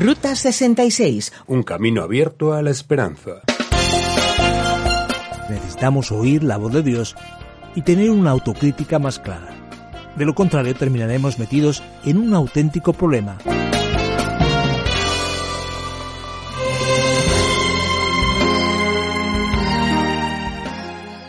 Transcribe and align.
Ruta 0.00 0.34
66. 0.34 1.32
Un 1.46 1.62
camino 1.62 2.02
abierto 2.02 2.52
a 2.52 2.62
la 2.62 2.70
esperanza. 2.70 3.42
Necesitamos 5.48 6.10
oír 6.10 6.42
la 6.42 6.56
voz 6.56 6.72
de 6.72 6.82
Dios 6.82 7.14
y 7.76 7.82
tener 7.82 8.10
una 8.10 8.30
autocrítica 8.32 8.98
más 8.98 9.20
clara. 9.20 9.54
De 10.16 10.24
lo 10.24 10.34
contrario, 10.34 10.74
terminaremos 10.74 11.38
metidos 11.38 11.80
en 12.04 12.18
un 12.18 12.34
auténtico 12.34 12.92
problema. 12.92 13.38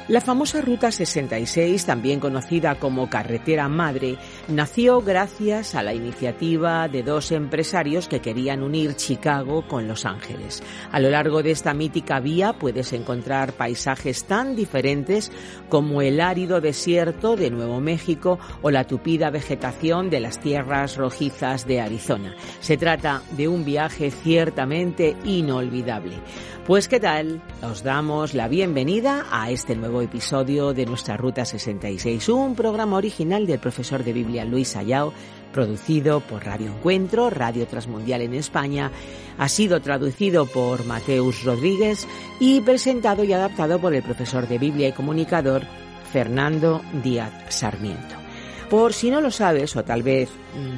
La 0.08 0.22
famosa 0.22 0.62
Ruta 0.62 0.92
66, 0.92 1.84
también 1.84 2.20
conocida 2.20 2.76
como 2.76 3.10
Carretera 3.10 3.68
Madre, 3.68 4.20
nació 4.48 5.02
gracias 5.02 5.74
a 5.74 5.82
la 5.82 5.96
iniciativa 5.96 6.88
de 6.88 7.02
dos 7.02 7.32
empresarios 7.32 8.08
que 8.08 8.22
querían 8.22 8.62
unir 8.62 8.96
Chicago 8.96 9.68
con 9.68 9.88
Los 9.88 10.06
Ángeles. 10.06 10.62
A 10.92 11.00
lo 11.00 11.10
largo 11.10 11.42
de 11.42 11.50
esta 11.50 11.74
mítica 11.74 12.20
vía 12.20 12.54
puedes 12.54 12.94
encontrar 12.94 13.54
paisajes 13.54 14.26
tan 14.26 14.56
diferentes 14.56 15.32
como 15.70 16.04
el 16.04 16.22
árido 16.22 16.62
desierto 16.62 17.36
de 17.36 17.50
Nuevo 17.50 17.82
México 17.82 18.38
o 18.62 18.70
la 18.70 18.84
tupida 18.84 19.32
vegetación 19.32 20.12
de 20.12 20.20
las 20.20 20.40
tierras 20.40 20.98
rojizas 20.98 21.66
de 21.66 21.82
Arizona. 21.82 22.36
Se 22.60 22.78
trata 22.78 23.24
de 23.32 23.48
un 23.48 23.66
viaje 23.66 24.12
ciertamente 24.12 25.16
inolvidable. 25.24 26.18
Pues 26.66 26.88
qué 26.88 27.00
tal, 27.00 27.44
os 27.62 27.84
damos 27.84 28.34
la 28.34 28.48
bienvenida 28.48 29.28
a 29.30 29.52
este 29.52 29.76
nuevo 29.76 29.95
episodio 30.02 30.74
de 30.74 30.86
nuestra 30.86 31.18
Ruta 31.18 31.46
66, 31.46 32.30
un 32.30 32.56
programa 32.56 32.98
original 32.98 33.46
del 33.48 33.60
profesor 33.60 34.04
de 34.04 34.14
Biblia 34.14 34.46
Luis 34.46 34.76
Ayao, 34.76 35.14
producido 35.54 36.20
por 36.22 36.46
Radio 36.46 36.68
Encuentro, 36.68 37.30
Radio 37.30 37.68
Transmundial 37.68 38.22
en 38.22 38.34
España, 38.34 38.92
ha 39.38 39.48
sido 39.50 39.82
traducido 39.82 40.46
por 40.46 40.86
Mateus 40.86 41.44
Rodríguez 41.44 42.08
y 42.40 42.62
presentado 42.62 43.24
y 43.24 43.34
adaptado 43.34 43.80
por 43.80 43.94
el 43.94 44.04
profesor 44.04 44.48
de 44.48 44.58
Biblia 44.58 44.88
y 44.90 44.94
comunicador 44.94 45.64
Fernando 46.12 46.82
Díaz 47.04 47.32
Sarmiento. 47.50 48.25
Por 48.70 48.94
si 48.94 49.12
no 49.12 49.22
lo 49.22 49.30
sabes 49.30 49.76
o 49.76 49.84
tal 49.84 50.02
vez 50.02 50.30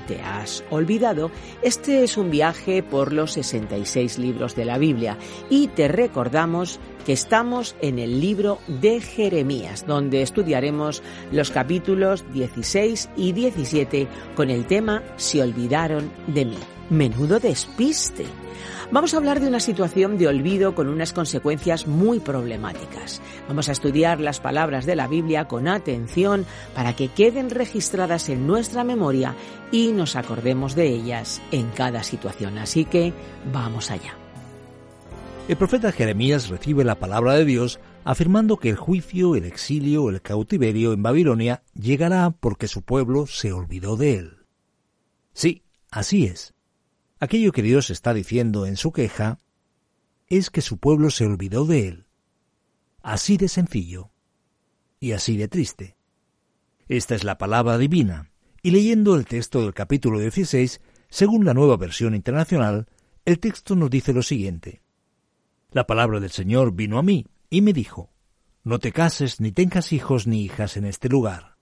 te 0.08 0.22
has 0.22 0.64
olvidado, 0.70 1.32
este 1.62 2.04
es 2.04 2.18
un 2.18 2.30
viaje 2.30 2.84
por 2.84 3.14
los 3.14 3.34
66 3.34 4.18
libros 4.18 4.56
de 4.56 4.66
la 4.66 4.78
Biblia 4.78 5.18
y 5.50 5.68
te 5.70 5.88
recordamos 5.88 6.80
que 7.06 7.14
estamos 7.14 7.78
en 7.82 8.00
el 8.00 8.20
libro 8.20 8.60
de 8.68 9.00
Jeremías, 9.00 9.86
donde 9.88 10.22
estudiaremos 10.22 11.02
los 11.32 11.50
capítulos 11.50 12.26
16 12.34 13.10
y 13.16 13.32
17 13.32 14.08
con 14.36 14.50
el 14.50 14.66
tema 14.68 15.02
Se 15.16 15.42
olvidaron 15.42 16.12
de 16.28 16.44
mí. 16.44 16.60
Menudo 16.90 17.40
despiste. 17.40 18.26
Vamos 18.90 19.14
a 19.14 19.18
hablar 19.18 19.42
de 19.42 19.50
una 19.50 19.60
situación 19.60 20.18
de 20.18 20.30
olvido 20.30 20.74
con 20.74 20.88
unas 20.88 21.12
consecuencias 21.12 21.88
muy 21.88 22.22
problemáticas. 22.22 23.22
Vamos 23.50 23.68
a 23.68 23.74
estudiar 23.74 24.22
las 24.22 24.40
palabras 24.40 24.86
de 24.86 24.96
la 24.96 25.10
Biblia 25.10 25.46
con 25.46 25.68
atención 25.68 26.46
para 26.74 26.96
que 26.96 27.10
queden 27.10 27.50
registradas 27.50 28.30
en 28.30 28.48
nuestra 28.48 28.86
memoria 28.86 29.36
y 29.74 29.92
nos 29.92 30.16
acordemos 30.16 30.74
de 30.74 30.88
ellas 30.88 31.42
en 31.52 31.70
cada 31.72 32.02
situación. 32.02 32.58
Así 32.60 32.86
que 32.86 33.12
vamos 33.52 33.92
allá. 33.92 34.16
El 35.50 35.58
profeta 35.58 35.92
Jeremías 35.92 36.48
recibe 36.48 36.86
la 36.86 36.96
palabra 36.96 37.34
de 37.34 37.44
Dios 37.44 37.82
afirmando 38.06 38.56
que 38.56 38.70
el 38.70 38.78
juicio, 38.78 39.36
el 39.36 39.44
exilio, 39.44 40.10
el 40.10 40.22
cautiverio 40.22 40.94
en 40.94 41.04
Babilonia 41.04 41.62
llegará 41.74 42.32
porque 42.32 42.70
su 42.70 42.84
pueblo 42.84 43.28
se 43.28 43.52
olvidó 43.52 43.98
de 43.98 44.14
él. 44.14 44.38
Sí, 45.34 45.64
así 45.92 46.24
es. 46.26 46.57
Aquello 47.20 47.52
que 47.52 47.64
Dios 47.64 47.90
está 47.90 48.14
diciendo 48.14 48.66
en 48.66 48.78
su 48.78 48.92
queja 48.92 49.40
es 50.28 50.50
que 50.50 50.62
su 50.62 50.78
pueblo 50.78 51.10
se 51.10 51.26
olvidó 51.26 51.66
de 51.66 51.88
él. 51.88 52.06
Así 53.02 53.38
de 53.38 53.48
sencillo 53.48 54.12
y 55.00 55.14
así 55.14 55.38
de 55.38 55.48
triste. 55.48 55.98
Esta 56.88 57.16
es 57.16 57.24
la 57.24 57.38
palabra 57.38 57.78
divina, 57.78 58.32
y 58.62 58.72
leyendo 58.72 59.16
el 59.16 59.26
texto 59.26 59.62
del 59.62 59.74
capítulo 59.74 60.20
16, 60.20 60.82
según 61.10 61.46
la 61.46 61.54
nueva 61.54 61.78
versión 61.78 62.16
internacional, 62.16 62.88
el 63.26 63.40
texto 63.40 63.76
nos 63.76 63.90
dice 63.90 64.14
lo 64.14 64.24
siguiente. 64.24 64.82
La 65.72 65.86
palabra 65.86 66.20
del 66.20 66.32
Señor 66.32 66.74
vino 66.74 66.98
a 66.98 67.04
mí 67.04 67.26
y 67.50 67.62
me 67.62 67.74
dijo, 67.74 68.12
No 68.64 68.80
te 68.80 68.92
cases 68.92 69.40
ni 69.40 69.52
tengas 69.52 69.92
hijos 69.92 70.28
ni 70.28 70.44
hijas 70.44 70.78
en 70.78 70.86
este 70.86 71.10
lugar. 71.10 71.58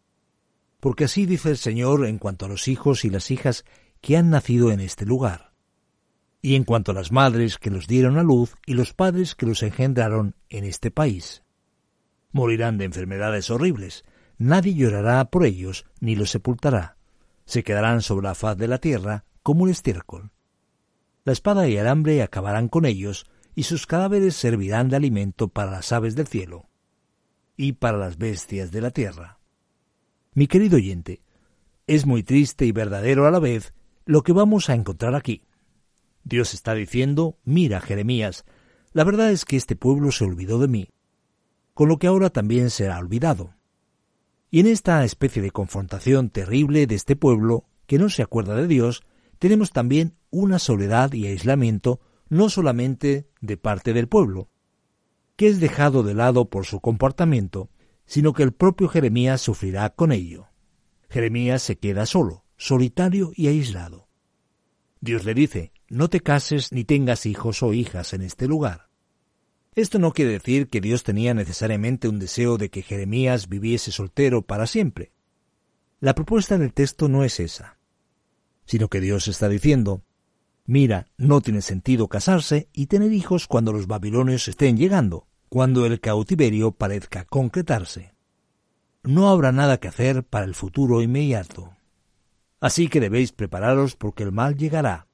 Porque 0.80 1.06
así 1.06 1.26
dice 1.26 1.50
el 1.50 1.58
Señor 1.58 2.06
en 2.06 2.20
cuanto 2.20 2.46
a 2.46 2.50
los 2.50 2.68
hijos 2.68 3.06
y 3.06 3.10
las 3.10 3.32
hijas 3.32 3.66
que 4.02 4.18
han 4.18 4.30
nacido 4.30 4.72
en 4.72 4.80
este 4.80 5.06
lugar. 5.06 5.45
Y 6.46 6.54
en 6.54 6.64
cuanto 6.64 6.92
a 6.92 6.94
las 6.94 7.12
madres 7.12 7.58
que 7.58 7.72
los 7.72 7.88
dieron 7.88 8.20
a 8.20 8.22
luz 8.22 8.54
y 8.68 8.76
los 8.76 8.94
padres 8.94 9.34
que 9.34 9.48
los 9.48 9.64
engendraron 9.64 10.36
en 10.48 10.64
este 10.64 10.92
país. 10.92 11.42
Morirán 12.32 12.78
de 12.78 12.86
enfermedades 12.86 13.50
horribles, 13.50 14.06
nadie 14.38 14.76
llorará 14.76 15.26
por 15.32 15.44
ellos 15.44 15.88
ni 16.00 16.16
los 16.16 16.30
sepultará. 16.30 16.98
Se 17.46 17.64
quedarán 17.64 18.04
sobre 18.04 18.28
la 18.28 18.36
faz 18.36 18.58
de 18.58 18.68
la 18.68 18.78
tierra 18.78 19.26
como 19.42 19.64
un 19.64 19.72
estiércol. 19.72 20.30
La 21.24 21.34
espada 21.34 21.68
y 21.68 21.78
el 21.78 21.88
hambre 21.88 22.22
acabarán 22.22 22.68
con 22.68 22.86
ellos, 22.86 23.26
y 23.56 23.64
sus 23.64 23.88
cadáveres 23.88 24.36
servirán 24.36 24.88
de 24.90 24.98
alimento 24.98 25.48
para 25.48 25.72
las 25.72 25.92
aves 25.94 26.16
del 26.16 26.28
cielo 26.28 26.70
y 27.58 27.72
para 27.72 27.98
las 27.98 28.20
bestias 28.20 28.70
de 28.70 28.82
la 28.82 28.92
tierra. 28.92 29.40
Mi 30.36 30.46
querido 30.46 30.76
oyente, 30.76 31.24
es 31.88 32.06
muy 32.06 32.22
triste 32.22 32.68
y 32.68 32.72
verdadero 32.72 33.26
a 33.26 33.32
la 33.32 33.40
vez 33.40 33.74
lo 34.06 34.22
que 34.22 34.32
vamos 34.32 34.70
a 34.70 34.76
encontrar 34.76 35.16
aquí. 35.16 35.42
Dios 36.26 36.56
está 36.56 36.74
diciendo, 36.74 37.38
mira, 37.46 37.80
Jeremías, 37.80 38.46
la 38.94 39.04
verdad 39.04 39.32
es 39.32 39.46
que 39.46 39.58
este 39.58 39.76
pueblo 39.76 40.12
se 40.12 40.26
olvidó 40.26 40.58
de 40.58 40.68
mí, 40.68 40.90
con 41.76 41.88
lo 41.88 42.00
que 42.00 42.08
ahora 42.08 42.32
también 42.32 42.72
será 42.72 42.98
olvidado. 42.98 43.54
Y 44.50 44.60
en 44.60 44.66
esta 44.66 45.04
especie 45.06 45.44
de 45.44 45.52
confrontación 45.52 46.32
terrible 46.32 46.88
de 46.88 46.96
este 46.96 47.16
pueblo, 47.16 47.66
que 47.86 48.00
no 48.00 48.10
se 48.10 48.24
acuerda 48.24 48.56
de 48.56 48.68
Dios, 48.68 49.04
tenemos 49.38 49.72
también 49.72 50.16
una 50.32 50.58
soledad 50.58 51.14
y 51.14 51.28
aislamiento 51.28 52.02
no 52.28 52.50
solamente 52.50 53.30
de 53.42 53.58
parte 53.58 53.94
del 53.94 54.08
pueblo, 54.08 54.50
que 55.36 55.48
es 55.48 55.60
dejado 55.60 56.02
de 56.02 56.16
lado 56.16 56.50
por 56.50 56.66
su 56.66 56.80
comportamiento, 56.80 57.70
sino 58.08 58.34
que 58.34 58.42
el 58.42 58.52
propio 58.54 58.88
Jeremías 58.88 59.42
sufrirá 59.42 59.92
con 59.92 60.12
ello. 60.12 60.48
Jeremías 61.08 61.62
se 61.62 61.78
queda 61.78 62.08
solo, 62.08 62.46
solitario 62.58 63.32
y 63.36 63.48
aislado. 63.48 64.08
Dios 65.02 65.24
le 65.24 65.36
dice, 65.36 65.72
no 65.90 66.10
te 66.10 66.22
cases 66.22 66.72
ni 66.72 66.84
tengas 66.84 67.26
hijos 67.26 67.62
o 67.64 67.74
hijas 67.74 68.14
en 68.14 68.22
este 68.22 68.48
lugar. 68.48 68.90
Esto 69.76 70.00
no 70.00 70.14
quiere 70.14 70.32
decir 70.32 70.70
que 70.70 70.82
Dios 70.82 71.04
tenía 71.04 71.34
necesariamente 71.34 72.08
un 72.08 72.18
deseo 72.18 72.58
de 72.58 72.70
que 72.70 72.82
Jeremías 72.82 73.50
viviese 73.50 73.92
soltero 73.92 74.42
para 74.42 74.68
siempre. 74.68 75.12
La 76.00 76.16
propuesta 76.16 76.58
del 76.58 76.74
texto 76.74 77.10
no 77.10 77.24
es 77.24 77.40
esa, 77.40 77.78
sino 78.66 78.90
que 78.90 79.02
Dios 79.02 79.28
está 79.28 79.50
diciendo, 79.50 80.04
mira, 80.66 81.08
no 81.18 81.42
tiene 81.42 81.62
sentido 81.62 82.08
casarse 82.08 82.70
y 82.74 82.88
tener 82.88 83.12
hijos 83.12 83.48
cuando 83.48 83.74
los 83.74 83.88
babilonios 83.88 84.48
estén 84.48 84.78
llegando, 84.78 85.28
cuando 85.50 85.86
el 85.86 86.00
cautiverio 86.00 86.72
parezca 86.72 87.26
concretarse. 87.26 88.14
No 89.04 89.30
habrá 89.30 89.52
nada 89.52 89.78
que 89.78 89.88
hacer 89.88 90.24
para 90.24 90.46
el 90.46 90.56
futuro 90.56 91.02
inmediato. 91.02 91.76
Así 92.60 92.88
que 92.88 93.00
debéis 93.00 93.32
prepararos 93.32 93.96
porque 93.96 94.24
el 94.24 94.32
mal 94.32 94.56
llegará. 94.56 95.05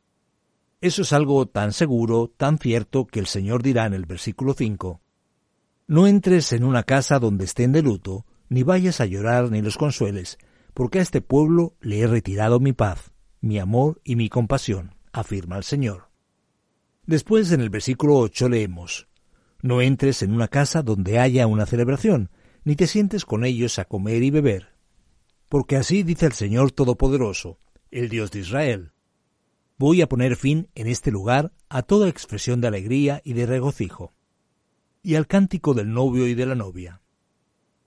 Eso 0.82 1.04
es 1.04 1.14
algo 1.14 1.46
tan 1.46 1.74
seguro, 1.74 2.34
tan 2.36 2.58
cierto, 2.58 3.06
que 3.06 3.20
el 3.20 3.28
Señor 3.28 3.62
dirá 3.62 3.86
en 3.86 3.94
el 3.94 4.08
versículo 4.08 4.56
5. 4.56 5.00
No 5.86 6.08
entres 6.08 6.54
en 6.54 6.64
una 6.64 6.82
casa 6.84 7.20
donde 7.20 7.46
estén 7.46 7.72
de 7.72 7.84
luto, 7.84 8.26
ni 8.50 8.64
vayas 8.64 9.00
a 9.00 9.06
llorar 9.06 9.52
ni 9.52 9.62
los 9.62 9.78
consueles, 9.78 10.40
porque 10.74 10.98
a 10.98 11.04
este 11.04 11.22
pueblo 11.22 11.76
le 11.82 12.00
he 12.00 12.08
retirado 12.08 12.60
mi 12.60 12.74
paz, 12.74 13.12
mi 13.42 13.60
amor 13.60 14.02
y 14.04 14.16
mi 14.16 14.28
compasión, 14.28 14.96
afirma 15.14 15.58
el 15.58 15.64
Señor. 15.64 16.10
Después 17.06 17.52
en 17.52 17.62
el 17.62 17.70
versículo 17.70 18.18
8 18.18 18.50
leemos, 18.50 19.08
No 19.62 19.82
entres 19.82 20.24
en 20.24 20.34
una 20.34 20.48
casa 20.48 20.82
donde 20.82 21.20
haya 21.20 21.46
una 21.46 21.68
celebración, 21.68 22.32
ni 22.64 22.76
te 22.76 22.88
sientes 22.88 23.24
con 23.24 23.46
ellos 23.46 23.78
a 23.78 23.86
comer 23.86 24.24
y 24.24 24.32
beber, 24.32 24.70
porque 25.48 25.76
así 25.76 26.02
dice 26.02 26.26
el 26.26 26.34
Señor 26.34 26.72
Todopoderoso, 26.72 27.60
el 27.92 28.10
Dios 28.10 28.32
de 28.32 28.40
Israel. 28.40 28.92
Voy 29.82 30.04
a 30.04 30.08
poner 30.08 30.36
fin 30.36 30.70
en 30.76 30.86
este 30.86 31.10
lugar 31.10 31.54
a 31.68 31.82
toda 31.82 32.08
expresión 32.08 32.62
de 32.62 32.68
alegría 32.68 33.20
y 33.24 33.34
de 33.34 33.48
regocijo, 33.48 34.14
y 35.02 35.16
al 35.16 35.26
cántico 35.26 35.74
del 35.74 35.92
novio 35.92 36.28
y 36.28 36.36
de 36.36 36.46
la 36.46 36.54
novia. 36.54 37.02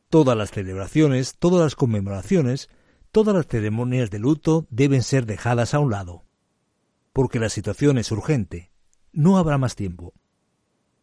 Todas 0.08 0.36
las 0.36 0.50
celebraciones, 0.50 1.36
todas 1.38 1.62
las 1.62 1.76
conmemoraciones, 1.76 2.68
todas 3.12 3.32
las 3.32 3.46
ceremonias 3.46 4.10
de 4.10 4.18
luto 4.18 4.66
deben 4.70 5.04
ser 5.04 5.24
dejadas 5.24 5.72
a 5.72 5.78
un 5.78 5.92
lado, 5.92 6.24
porque 7.12 7.38
la 7.38 7.48
situación 7.48 7.96
es 7.96 8.10
urgente, 8.10 8.72
no 9.12 9.38
habrá 9.38 9.56
más 9.56 9.76
tiempo. 9.76 10.14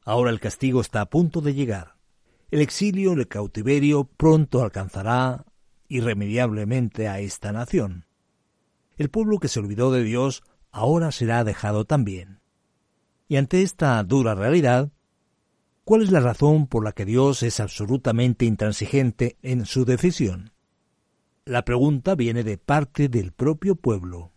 Ahora 0.03 0.29
el 0.29 0.41
castigo 0.41 0.81
está 0.81 0.99
a 0.99 1.09
punto 1.09 1.39
de 1.39 1.53
llegar. 1.53 1.95
El 2.49 2.59
exilio, 2.59 3.13
el 3.13 3.29
cautiverio 3.29 4.09
pronto 4.17 4.61
alcanzará 4.61 5.45
irremediablemente 5.87 7.07
a 7.07 7.21
esta 7.21 7.53
nación. 7.53 8.07
El 8.97 9.09
pueblo 9.09 9.39
que 9.39 9.47
se 9.47 9.61
olvidó 9.61 9.89
de 9.93 10.03
Dios 10.03 10.43
ahora 10.71 11.11
será 11.11 11.43
dejado 11.43 11.85
también. 11.85 12.39
Y 13.27 13.37
ante 13.37 13.61
esta 13.61 14.03
dura 14.03 14.35
realidad, 14.35 14.91
¿cuál 15.83 16.01
es 16.01 16.11
la 16.11 16.19
razón 16.19 16.67
por 16.67 16.83
la 16.83 16.91
que 16.91 17.05
Dios 17.05 17.43
es 17.43 17.59
absolutamente 17.59 18.45
intransigente 18.45 19.37
en 19.41 19.65
su 19.65 19.85
decisión? 19.85 20.51
La 21.45 21.65
pregunta 21.65 22.15
viene 22.15 22.43
de 22.43 22.57
parte 22.57 23.09
del 23.09 23.31
propio 23.31 23.75
pueblo. 23.75 24.31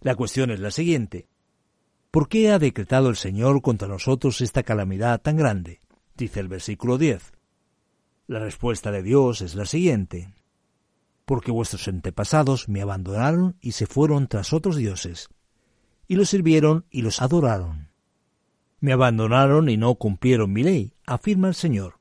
La 0.00 0.14
cuestión 0.14 0.50
es 0.50 0.60
la 0.60 0.70
siguiente. 0.70 1.28
¿Por 2.10 2.28
qué 2.28 2.52
ha 2.52 2.58
decretado 2.58 3.08
el 3.08 3.16
Señor 3.16 3.60
contra 3.62 3.88
nosotros 3.88 4.40
esta 4.40 4.62
calamidad 4.62 5.20
tan 5.20 5.36
grande? 5.36 5.80
Dice 6.16 6.38
el 6.38 6.46
versículo 6.48 6.98
10. 6.98 7.32
La 8.28 8.38
respuesta 8.38 8.92
de 8.92 9.02
Dios 9.02 9.40
es 9.40 9.56
la 9.56 9.66
siguiente. 9.66 10.32
Porque 11.24 11.50
vuestros 11.50 11.88
antepasados 11.88 12.68
me 12.68 12.82
abandonaron 12.82 13.56
y 13.60 13.72
se 13.72 13.86
fueron 13.86 14.28
tras 14.28 14.52
otros 14.52 14.76
dioses, 14.76 15.28
y 16.08 16.16
los 16.16 16.28
sirvieron 16.28 16.86
y 16.90 17.02
los 17.02 17.22
adoraron. 17.22 17.88
Me 18.80 18.92
abandonaron 18.92 19.68
y 19.68 19.76
no 19.76 19.94
cumplieron 19.94 20.52
mi 20.52 20.62
ley, 20.62 20.92
afirma 21.06 21.48
el 21.48 21.54
Señor. 21.54 22.00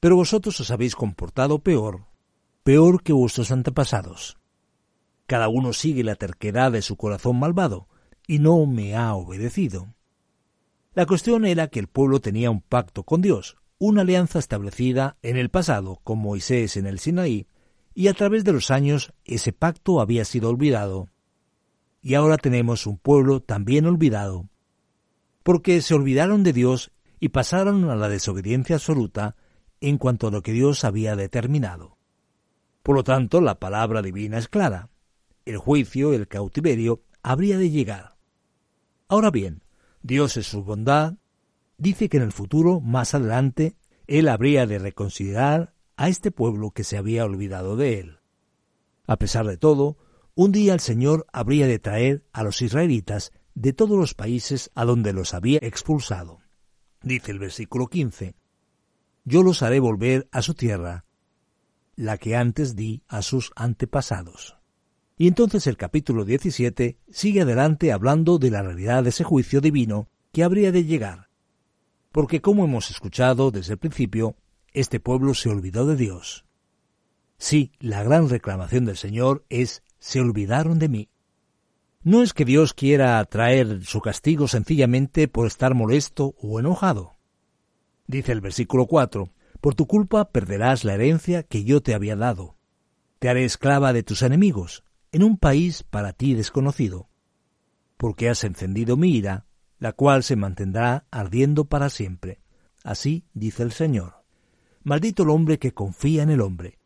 Pero 0.00 0.16
vosotros 0.16 0.58
os 0.60 0.70
habéis 0.70 0.96
comportado 0.96 1.58
peor, 1.58 2.06
peor 2.62 3.02
que 3.02 3.12
vuestros 3.12 3.50
antepasados. 3.50 4.38
Cada 5.26 5.48
uno 5.48 5.72
sigue 5.72 6.02
la 6.02 6.16
terquedad 6.16 6.72
de 6.72 6.82
su 6.82 6.96
corazón 6.96 7.38
malvado, 7.38 7.88
y 8.26 8.38
no 8.38 8.64
me 8.66 8.96
ha 8.96 9.14
obedecido. 9.14 9.94
La 10.94 11.06
cuestión 11.06 11.44
era 11.44 11.68
que 11.68 11.80
el 11.80 11.86
pueblo 11.86 12.20
tenía 12.20 12.50
un 12.50 12.62
pacto 12.62 13.04
con 13.04 13.20
Dios, 13.20 13.56
una 13.78 14.02
alianza 14.02 14.38
establecida 14.38 15.16
en 15.22 15.36
el 15.36 15.48
pasado 15.48 16.00
con 16.02 16.18
Moisés 16.18 16.76
en 16.76 16.86
el 16.86 16.98
Sinaí, 16.98 17.46
y 17.94 18.08
a 18.08 18.14
través 18.14 18.44
de 18.44 18.52
los 18.52 18.70
años 18.70 19.12
ese 19.24 19.52
pacto 19.52 20.00
había 20.00 20.24
sido 20.24 20.48
olvidado. 20.48 21.08
Y 22.02 22.14
ahora 22.14 22.38
tenemos 22.38 22.86
un 22.86 22.98
pueblo 22.98 23.40
también 23.40 23.86
olvidado, 23.86 24.48
porque 25.42 25.82
se 25.82 25.94
olvidaron 25.94 26.42
de 26.42 26.52
Dios 26.52 26.92
y 27.18 27.28
pasaron 27.28 27.90
a 27.90 27.96
la 27.96 28.08
desobediencia 28.08 28.76
absoluta 28.76 29.36
en 29.80 29.98
cuanto 29.98 30.28
a 30.28 30.30
lo 30.30 30.42
que 30.42 30.52
Dios 30.52 30.84
había 30.84 31.16
determinado. 31.16 31.98
Por 32.82 32.96
lo 32.96 33.04
tanto, 33.04 33.40
la 33.40 33.58
palabra 33.58 34.02
divina 34.02 34.38
es 34.38 34.48
clara. 34.48 34.88
El 35.44 35.58
juicio, 35.58 36.12
el 36.12 36.28
cautiverio, 36.28 37.02
habría 37.22 37.58
de 37.58 37.70
llegar. 37.70 38.16
Ahora 39.08 39.30
bien, 39.30 39.62
Dios 40.02 40.36
en 40.36 40.42
su 40.42 40.62
bondad 40.62 41.14
dice 41.76 42.08
que 42.08 42.16
en 42.16 42.22
el 42.22 42.32
futuro, 42.32 42.80
más 42.80 43.14
adelante, 43.14 43.76
Él 44.06 44.28
habría 44.28 44.66
de 44.66 44.78
reconsiderar 44.78 45.74
a 45.96 46.08
este 46.08 46.30
pueblo 46.30 46.70
que 46.70 46.84
se 46.84 46.96
había 46.96 47.24
olvidado 47.24 47.76
de 47.76 48.00
Él. 48.00 48.18
A 49.06 49.16
pesar 49.16 49.46
de 49.46 49.56
todo, 49.56 49.98
un 50.34 50.52
día 50.52 50.74
el 50.74 50.80
Señor 50.80 51.26
habría 51.32 51.66
de 51.66 51.78
traer 51.78 52.24
a 52.32 52.42
los 52.42 52.62
israelitas 52.62 53.32
de 53.54 53.72
todos 53.72 53.98
los 53.98 54.14
países 54.14 54.70
a 54.74 54.84
donde 54.84 55.12
los 55.12 55.34
había 55.34 55.58
expulsado. 55.62 56.38
Dice 57.02 57.32
el 57.32 57.38
versículo 57.38 57.88
15, 57.88 58.34
Yo 59.24 59.42
los 59.42 59.62
haré 59.62 59.80
volver 59.80 60.28
a 60.32 60.42
su 60.42 60.54
tierra, 60.54 61.04
la 61.96 62.18
que 62.18 62.36
antes 62.36 62.76
di 62.76 63.02
a 63.08 63.22
sus 63.22 63.52
antepasados. 63.56 64.56
Y 65.18 65.28
entonces 65.28 65.66
el 65.66 65.76
capítulo 65.76 66.24
17 66.24 66.98
sigue 67.10 67.42
adelante 67.42 67.92
hablando 67.92 68.38
de 68.38 68.50
la 68.50 68.62
realidad 68.62 69.02
de 69.02 69.10
ese 69.10 69.24
juicio 69.24 69.60
divino 69.60 70.08
que 70.32 70.44
habría 70.44 70.72
de 70.72 70.84
llegar. 70.84 71.28
Porque 72.12 72.40
como 72.40 72.64
hemos 72.64 72.90
escuchado 72.90 73.50
desde 73.50 73.74
el 73.74 73.78
principio, 73.78 74.36
este 74.72 75.00
pueblo 75.00 75.34
se 75.34 75.50
olvidó 75.50 75.86
de 75.86 75.96
Dios. 75.96 76.46
Sí, 77.36 77.72
la 77.80 78.02
gran 78.02 78.28
reclamación 78.28 78.84
del 78.84 78.96
Señor 78.96 79.44
es 79.48 79.82
se 80.00 80.20
olvidaron 80.20 80.80
de 80.80 80.88
mí. 80.88 81.08
No 82.02 82.22
es 82.22 82.32
que 82.32 82.44
Dios 82.44 82.74
quiera 82.74 83.24
traer 83.26 83.84
su 83.84 84.00
castigo 84.00 84.48
sencillamente 84.48 85.28
por 85.28 85.46
estar 85.46 85.74
molesto 85.74 86.34
o 86.40 86.58
enojado. 86.58 87.16
Dice 88.06 88.32
el 88.32 88.40
versículo 88.40 88.86
4, 88.86 89.30
por 89.60 89.74
tu 89.74 89.86
culpa 89.86 90.30
perderás 90.32 90.84
la 90.84 90.94
herencia 90.94 91.42
que 91.42 91.62
yo 91.62 91.82
te 91.82 91.94
había 91.94 92.16
dado. 92.16 92.56
Te 93.18 93.28
haré 93.28 93.44
esclava 93.44 93.92
de 93.92 94.02
tus 94.02 94.22
enemigos, 94.22 94.82
en 95.12 95.22
un 95.22 95.36
país 95.36 95.82
para 95.82 96.12
ti 96.14 96.34
desconocido, 96.34 97.10
porque 97.96 98.30
has 98.30 98.42
encendido 98.44 98.96
mi 98.96 99.14
ira, 99.14 99.46
la 99.78 99.92
cual 99.92 100.22
se 100.22 100.36
mantendrá 100.36 101.06
ardiendo 101.10 101.66
para 101.66 101.90
siempre. 101.90 102.40
Así 102.82 103.26
dice 103.34 103.62
el 103.62 103.72
Señor. 103.72 104.24
Maldito 104.82 105.24
el 105.24 105.30
hombre 105.30 105.58
que 105.58 105.74
confía 105.74 106.22
en 106.22 106.30
el 106.30 106.40
hombre. 106.40 106.79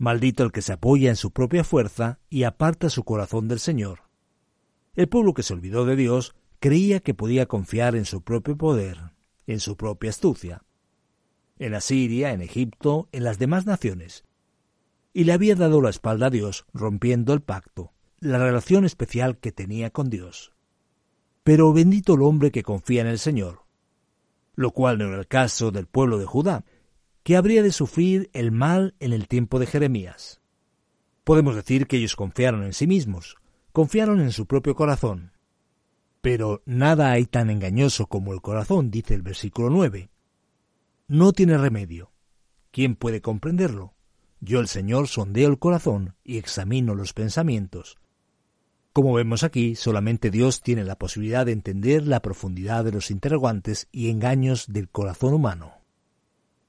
Maldito 0.00 0.44
el 0.44 0.50
que 0.50 0.62
se 0.62 0.72
apoya 0.72 1.10
en 1.10 1.16
su 1.16 1.30
propia 1.30 1.62
fuerza 1.62 2.20
y 2.30 2.44
aparta 2.44 2.88
su 2.88 3.04
corazón 3.04 3.48
del 3.48 3.58
Señor. 3.58 4.04
El 4.94 5.10
pueblo 5.10 5.34
que 5.34 5.42
se 5.42 5.52
olvidó 5.52 5.84
de 5.84 5.94
Dios 5.94 6.34
creía 6.58 7.00
que 7.00 7.12
podía 7.12 7.44
confiar 7.44 7.94
en 7.94 8.06
su 8.06 8.22
propio 8.22 8.56
poder, 8.56 9.12
en 9.46 9.60
su 9.60 9.76
propia 9.76 10.08
astucia. 10.08 10.62
En 11.58 11.74
Asiria, 11.74 12.32
en 12.32 12.40
Egipto, 12.40 13.10
en 13.12 13.24
las 13.24 13.38
demás 13.38 13.66
naciones, 13.66 14.24
y 15.12 15.24
le 15.24 15.34
había 15.34 15.54
dado 15.54 15.82
la 15.82 15.90
espalda 15.90 16.28
a 16.28 16.30
Dios, 16.30 16.64
rompiendo 16.72 17.34
el 17.34 17.42
pacto, 17.42 17.92
la 18.20 18.38
relación 18.38 18.86
especial 18.86 19.36
que 19.36 19.52
tenía 19.52 19.90
con 19.90 20.08
Dios. 20.08 20.54
Pero 21.42 21.74
bendito 21.74 22.14
el 22.14 22.22
hombre 22.22 22.50
que 22.50 22.62
confía 22.62 23.02
en 23.02 23.06
el 23.06 23.18
Señor, 23.18 23.64
lo 24.54 24.70
cual 24.70 24.96
no 24.96 25.08
era 25.08 25.18
el 25.18 25.28
caso 25.28 25.70
del 25.70 25.84
pueblo 25.84 26.16
de 26.16 26.24
Judá, 26.24 26.64
que 27.30 27.36
habría 27.36 27.62
de 27.62 27.70
sufrir 27.70 28.28
el 28.32 28.50
mal 28.50 28.96
en 28.98 29.12
el 29.12 29.28
tiempo 29.28 29.60
de 29.60 29.66
Jeremías. 29.66 30.40
Podemos 31.22 31.54
decir 31.54 31.86
que 31.86 31.96
ellos 31.96 32.16
confiaron 32.16 32.64
en 32.64 32.72
sí 32.72 32.88
mismos, 32.88 33.36
confiaron 33.70 34.20
en 34.20 34.32
su 34.32 34.46
propio 34.46 34.74
corazón. 34.74 35.30
Pero 36.22 36.60
nada 36.66 37.12
hay 37.12 37.26
tan 37.26 37.48
engañoso 37.48 38.06
como 38.06 38.32
el 38.32 38.40
corazón, 38.40 38.90
dice 38.90 39.14
el 39.14 39.22
versículo 39.22 39.70
9. 39.70 40.10
No 41.06 41.32
tiene 41.32 41.56
remedio. 41.56 42.10
¿Quién 42.72 42.96
puede 42.96 43.20
comprenderlo? 43.20 43.94
Yo 44.40 44.58
el 44.58 44.66
Señor 44.66 45.06
sondeo 45.06 45.50
el 45.50 45.60
corazón 45.60 46.16
y 46.24 46.36
examino 46.36 46.96
los 46.96 47.12
pensamientos. 47.12 47.98
Como 48.92 49.12
vemos 49.12 49.44
aquí, 49.44 49.76
solamente 49.76 50.32
Dios 50.32 50.62
tiene 50.62 50.82
la 50.82 50.98
posibilidad 50.98 51.46
de 51.46 51.52
entender 51.52 52.08
la 52.08 52.22
profundidad 52.22 52.84
de 52.84 52.90
los 52.90 53.12
interrogantes 53.12 53.86
y 53.92 54.10
engaños 54.10 54.66
del 54.66 54.88
corazón 54.88 55.32
humano. 55.32 55.79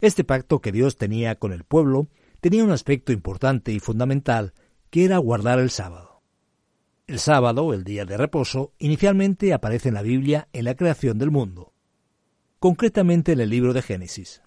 Este 0.02 0.26
pacto 0.26 0.60
que 0.60 0.74
Dios 0.74 0.98
tenía 0.98 1.36
con 1.36 1.54
el 1.54 1.64
pueblo 1.64 2.10
tenía 2.42 2.64
un 2.64 2.72
aspecto 2.72 3.14
importante 3.14 3.72
y 3.72 3.80
fundamental, 3.80 4.54
que 4.90 5.06
era 5.06 5.18
guardar 5.18 5.60
el 5.60 5.70
sábado. 5.70 6.22
El 7.08 7.20
sábado, 7.20 7.74
el 7.74 7.84
día 7.84 8.04
de 8.04 8.18
reposo, 8.18 8.74
inicialmente 8.80 9.54
aparece 9.54 9.88
en 9.88 9.96
la 9.96 10.02
Biblia 10.02 10.50
en 10.52 10.66
la 10.66 10.76
creación 10.76 11.18
del 11.18 11.32
mundo, 11.32 11.74
concretamente 12.60 13.32
en 13.32 13.40
el 13.40 13.50
libro 13.50 13.72
de 13.72 13.82
Génesis 13.82 14.42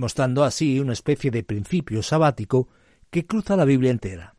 mostrando 0.00 0.44
así 0.44 0.80
una 0.80 0.94
especie 0.94 1.30
de 1.30 1.44
principio 1.44 2.02
sabático 2.02 2.68
que 3.10 3.26
cruza 3.26 3.54
la 3.54 3.66
Biblia 3.66 3.90
entera, 3.90 4.34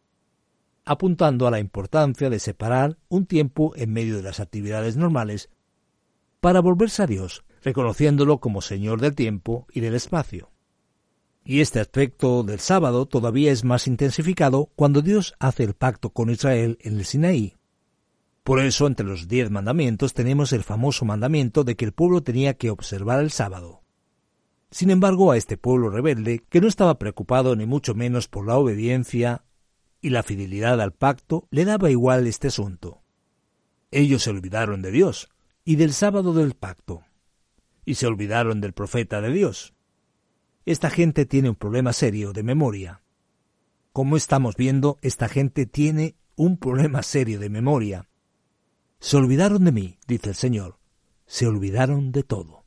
apuntando 0.86 1.48
a 1.48 1.51
la 1.51 1.60
importancia 1.60 2.30
de 2.30 2.40
separar 2.40 2.98
un 3.10 3.28
tiempo 3.28 3.74
en 3.75 3.94
medio 3.94 4.18
de 4.18 4.24
las 4.24 4.40
actividades 4.40 4.98
normales 4.98 5.50
para 6.40 6.60
volverse 6.60 7.04
a 7.04 7.08
Dios, 7.08 7.46
reconociéndolo 7.63 8.39
como 8.39 8.62
Señor 8.62 9.01
del 9.01 9.15
tiempo 9.15 9.68
y 9.72 9.80
del 9.80 9.96
espacio. 9.96 10.51
Y 11.44 11.62
este 11.62 11.80
aspecto 11.80 12.44
del 12.44 12.60
sábado 12.60 13.08
todavía 13.08 13.51
es 13.51 13.63
más 13.63 13.88
intensificado 13.88 14.70
cuando 14.75 15.01
Dios 15.01 15.34
hace 15.39 15.63
el 15.63 15.74
pacto 15.74 16.12
con 16.12 16.30
Israel 16.30 16.77
en 16.82 16.98
el 16.98 17.06
Sinaí. 17.06 17.56
Por 18.44 18.60
eso, 18.60 18.88
entre 18.88 19.06
los 19.06 19.27
diez 19.27 19.50
mandamientos 19.50 20.13
tenemos 20.13 20.53
el 20.53 20.63
famoso 20.63 21.06
mandamiento 21.06 21.63
de 21.63 21.75
que 21.75 21.86
el 21.86 21.94
pueblo 21.94 22.22
tenía 22.22 22.56
que 22.56 22.70
observar 22.70 23.20
el 23.20 23.32
sábado. 23.32 23.82
Sin 24.72 24.89
embargo, 24.89 25.32
a 25.32 25.38
este 25.38 25.58
pueblo 25.58 25.89
rebelde, 25.89 26.44
que 26.50 26.62
no 26.62 26.68
estaba 26.68 26.98
preocupado 26.98 27.56
ni 27.56 27.65
mucho 27.65 27.94
menos 27.94 28.27
por 28.27 28.48
la 28.48 28.58
obediencia 28.58 29.44
y 30.00 30.10
la 30.10 30.24
fidelidad 30.24 30.80
al 30.82 30.94
pacto, 30.94 31.48
le 31.51 31.65
daba 31.65 31.91
igual 31.91 32.25
este 32.25 32.48
asunto. 32.48 33.01
Ellos 33.91 34.24
se 34.24 34.30
olvidaron 34.30 34.82
de 34.82 34.91
Dios 34.91 35.30
y 35.65 35.75
del 35.75 35.94
sábado 35.94 36.34
del 36.34 36.53
pacto, 36.56 37.03
y 37.92 37.96
se 37.96 38.08
olvidaron 38.08 38.62
del 38.62 38.72
profeta 38.72 39.20
de 39.20 39.34
Dios. 39.34 39.74
Esta 40.66 40.90
gente 40.90 41.26
tiene 41.26 41.50
un 41.50 41.56
problema 41.56 41.92
serio 41.92 42.32
de 42.32 42.42
memoria. 42.42 43.02
Como 43.92 44.16
estamos 44.16 44.56
viendo, 44.56 44.98
esta 45.02 45.28
gente 45.28 45.66
tiene 45.66 46.16
un 46.38 46.56
problema 46.56 47.04
serio 47.04 47.38
de 47.38 47.50
memoria. 47.50 48.08
Se 49.02 49.18
olvidaron 49.18 49.66
de 49.66 49.74
mí, 49.74 50.00
dice 50.08 50.30
el 50.30 50.36
Señor, 50.36 50.80
se 51.26 51.48
olvidaron 51.48 52.14
de 52.14 52.24
todo. 52.24 52.64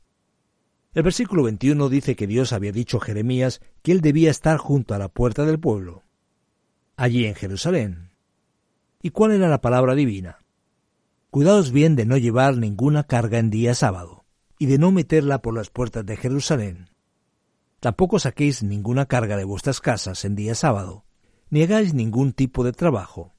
El 0.93 1.01
versículo 1.01 1.41
21 1.41 1.89
dice 1.89 2.15
que 2.15 2.27
Dios 2.27 2.53
había 2.53 2.71
dicho 2.71 2.97
a 2.97 3.01
Jeremías 3.01 3.61
que 3.81 3.93
él 3.93 4.01
debía 4.01 4.29
estar 4.29 4.57
junto 4.57 4.93
a 4.93 4.99
la 4.99 5.09
puerta 5.09 5.43
del 5.43 5.59
pueblo, 5.59 6.03
allí 6.97 7.25
en 7.25 7.33
Jerusalén. 7.33 8.11
¿Y 9.01 9.09
cuál 9.09 9.31
era 9.31 9.49
la 9.49 9.61
palabra 9.61 9.95
divina? 9.95 10.45
Cuidaos 11.31 11.71
bien 11.71 11.95
de 11.95 12.05
no 12.05 12.15
llevar 12.15 12.57
ninguna 12.57 13.05
carga 13.05 13.39
en 13.39 13.49
día 13.49 13.73
sábado, 13.73 14.24
y 14.57 14.67
de 14.67 14.77
no 14.77 14.91
meterla 14.91 15.41
por 15.41 15.53
las 15.53 15.69
puertas 15.69 16.05
de 16.05 16.17
Jerusalén. 16.17 16.89
Tampoco 17.79 18.19
saquéis 18.19 18.63
ninguna 18.63 19.05
carga 19.05 19.37
de 19.37 19.43
vuestras 19.43 19.81
casas 19.81 20.25
en 20.25 20.35
día 20.35 20.55
sábado, 20.55 21.05
ni 21.49 21.63
hagáis 21.63 21.93
ningún 21.93 22.33
tipo 22.33 22.63
de 22.63 22.71
trabajo. 22.71 23.33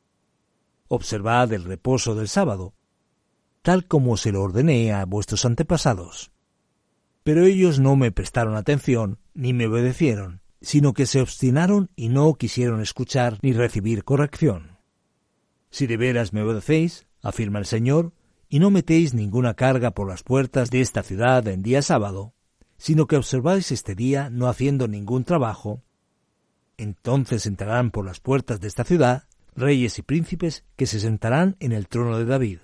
observad 0.88 1.52
el 1.52 1.64
reposo 1.64 2.14
del 2.14 2.28
sábado, 2.28 2.75
tal 3.62 3.87
como 3.87 4.16
se 4.16 4.30
lo 4.30 4.42
ordené 4.42 4.92
a 4.92 5.04
vuestros 5.04 5.44
antepasados. 5.44 6.30
Pero 7.25 7.44
ellos 7.44 7.80
no 7.80 7.96
me 7.96 8.12
prestaron 8.12 8.54
atención 8.54 9.18
ni 9.35 9.52
me 9.52 9.66
obedecieron, 9.66 10.42
sino 10.61 10.94
que 10.94 11.06
se 11.06 11.20
obstinaron 11.20 11.90
y 11.96 12.08
no 12.08 12.35
quisieron 12.35 12.80
escuchar 12.80 13.38
ni 13.42 13.52
recibir 13.52 14.04
corrección. 14.04 14.78
Si 15.70 15.88
de 15.88 15.96
veras 15.96 16.32
me 16.32 16.42
obedecéis, 16.42 17.06
afirma 17.23 17.58
el 17.58 17.66
Señor, 17.66 18.12
y 18.48 18.58
no 18.58 18.70
metéis 18.70 19.14
ninguna 19.14 19.54
carga 19.54 19.92
por 19.92 20.08
las 20.08 20.22
puertas 20.22 20.70
de 20.70 20.80
esta 20.80 21.02
ciudad 21.02 21.46
en 21.48 21.62
día 21.62 21.82
sábado, 21.82 22.34
sino 22.78 23.06
que 23.06 23.16
observáis 23.16 23.72
este 23.72 23.94
día 23.94 24.30
no 24.30 24.48
haciendo 24.48 24.88
ningún 24.88 25.24
trabajo, 25.24 25.82
entonces 26.76 27.46
entrarán 27.46 27.90
por 27.90 28.04
las 28.04 28.20
puertas 28.20 28.60
de 28.60 28.68
esta 28.68 28.84
ciudad 28.84 29.24
reyes 29.54 29.98
y 29.98 30.02
príncipes 30.02 30.64
que 30.76 30.86
se 30.86 31.00
sentarán 31.00 31.56
en 31.60 31.72
el 31.72 31.88
trono 31.88 32.18
de 32.18 32.26
David. 32.26 32.58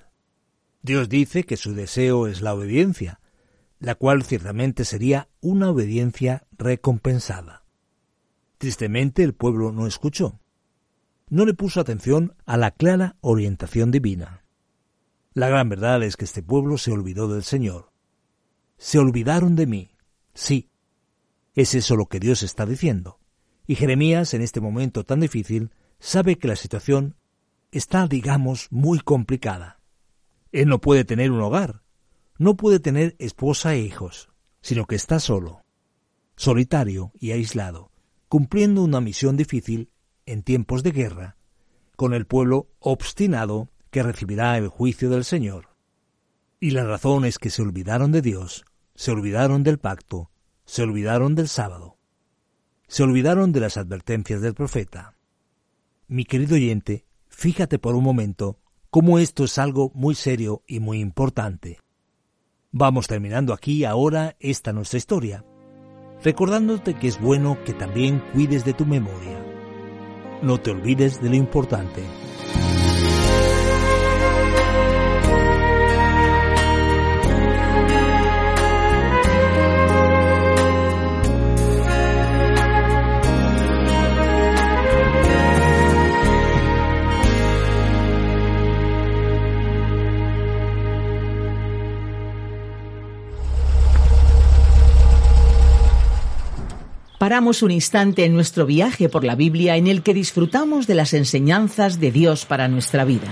Dios 0.82 1.08
dice 1.08 1.44
que 1.44 1.56
su 1.56 1.74
deseo 1.74 2.26
es 2.26 2.42
la 2.42 2.54
obediencia, 2.54 3.20
la 3.78 3.94
cual 3.94 4.22
ciertamente 4.22 4.84
sería 4.84 5.28
una 5.40 5.70
obediencia 5.70 6.44
recompensada. 6.58 7.64
Tristemente 8.58 9.24
el 9.24 9.34
pueblo 9.34 9.72
no 9.72 9.86
escuchó. 9.86 10.38
No 11.28 11.46
le 11.46 11.54
puso 11.54 11.80
atención 11.80 12.34
a 12.44 12.56
la 12.56 12.70
clara 12.72 13.16
orientación 13.20 13.90
divina. 13.90 14.41
La 15.34 15.48
gran 15.48 15.68
verdad 15.68 16.02
es 16.02 16.16
que 16.16 16.26
este 16.26 16.42
pueblo 16.42 16.76
se 16.76 16.92
olvidó 16.92 17.26
del 17.28 17.42
Señor. 17.42 17.90
Se 18.76 18.98
olvidaron 18.98 19.56
de 19.56 19.66
mí. 19.66 19.90
Sí. 20.34 20.70
Es 21.54 21.74
eso 21.74 21.96
lo 21.96 22.06
que 22.06 22.20
Dios 22.20 22.42
está 22.42 22.66
diciendo. 22.66 23.18
Y 23.66 23.76
Jeremías, 23.76 24.34
en 24.34 24.42
este 24.42 24.60
momento 24.60 25.04
tan 25.04 25.20
difícil, 25.20 25.70
sabe 25.98 26.36
que 26.36 26.48
la 26.48 26.56
situación 26.56 27.16
está, 27.70 28.06
digamos, 28.06 28.68
muy 28.70 29.00
complicada. 29.00 29.80
Él 30.50 30.68
no 30.68 30.80
puede 30.80 31.04
tener 31.04 31.30
un 31.30 31.40
hogar, 31.40 31.82
no 32.38 32.56
puede 32.56 32.78
tener 32.78 33.16
esposa 33.18 33.74
e 33.74 33.80
hijos, 33.80 34.30
sino 34.60 34.86
que 34.86 34.96
está 34.96 35.18
solo, 35.18 35.64
solitario 36.36 37.12
y 37.18 37.32
aislado, 37.32 37.90
cumpliendo 38.28 38.82
una 38.82 39.00
misión 39.00 39.36
difícil 39.36 39.90
en 40.26 40.42
tiempos 40.42 40.82
de 40.82 40.90
guerra, 40.90 41.36
con 41.96 42.12
el 42.12 42.26
pueblo 42.26 42.68
obstinado 42.80 43.71
que 43.92 44.02
recibirá 44.02 44.56
el 44.56 44.68
juicio 44.68 45.10
del 45.10 45.22
Señor. 45.22 45.68
Y 46.58 46.70
la 46.70 46.82
razón 46.82 47.26
es 47.26 47.38
que 47.38 47.50
se 47.50 47.60
olvidaron 47.60 48.10
de 48.10 48.22
Dios, 48.22 48.64
se 48.94 49.10
olvidaron 49.10 49.62
del 49.62 49.78
pacto, 49.78 50.30
se 50.64 50.82
olvidaron 50.82 51.34
del 51.34 51.46
sábado, 51.46 51.98
se 52.88 53.02
olvidaron 53.02 53.52
de 53.52 53.60
las 53.60 53.76
advertencias 53.76 54.40
del 54.40 54.54
profeta. 54.54 55.14
Mi 56.08 56.24
querido 56.24 56.54
oyente, 56.54 57.04
fíjate 57.28 57.78
por 57.78 57.94
un 57.94 58.02
momento 58.02 58.58
cómo 58.88 59.18
esto 59.18 59.44
es 59.44 59.58
algo 59.58 59.92
muy 59.94 60.14
serio 60.14 60.62
y 60.66 60.80
muy 60.80 60.98
importante. 60.98 61.78
Vamos 62.70 63.08
terminando 63.08 63.52
aquí 63.52 63.84
ahora 63.84 64.36
esta 64.40 64.72
nuestra 64.72 64.96
historia, 64.96 65.44
recordándote 66.24 66.94
que 66.94 67.08
es 67.08 67.20
bueno 67.20 67.62
que 67.64 67.74
también 67.74 68.22
cuides 68.32 68.64
de 68.64 68.72
tu 68.72 68.86
memoria. 68.86 69.38
No 70.40 70.58
te 70.58 70.70
olvides 70.70 71.20
de 71.20 71.28
lo 71.28 71.36
importante. 71.36 72.02
Paramos 97.22 97.62
un 97.62 97.70
instante 97.70 98.24
en 98.24 98.34
nuestro 98.34 98.66
viaje 98.66 99.08
por 99.08 99.22
la 99.22 99.36
Biblia 99.36 99.76
en 99.76 99.86
el 99.86 100.02
que 100.02 100.12
disfrutamos 100.12 100.88
de 100.88 100.96
las 100.96 101.14
enseñanzas 101.14 102.00
de 102.00 102.10
Dios 102.10 102.46
para 102.46 102.66
nuestra 102.66 103.04
vida. 103.04 103.28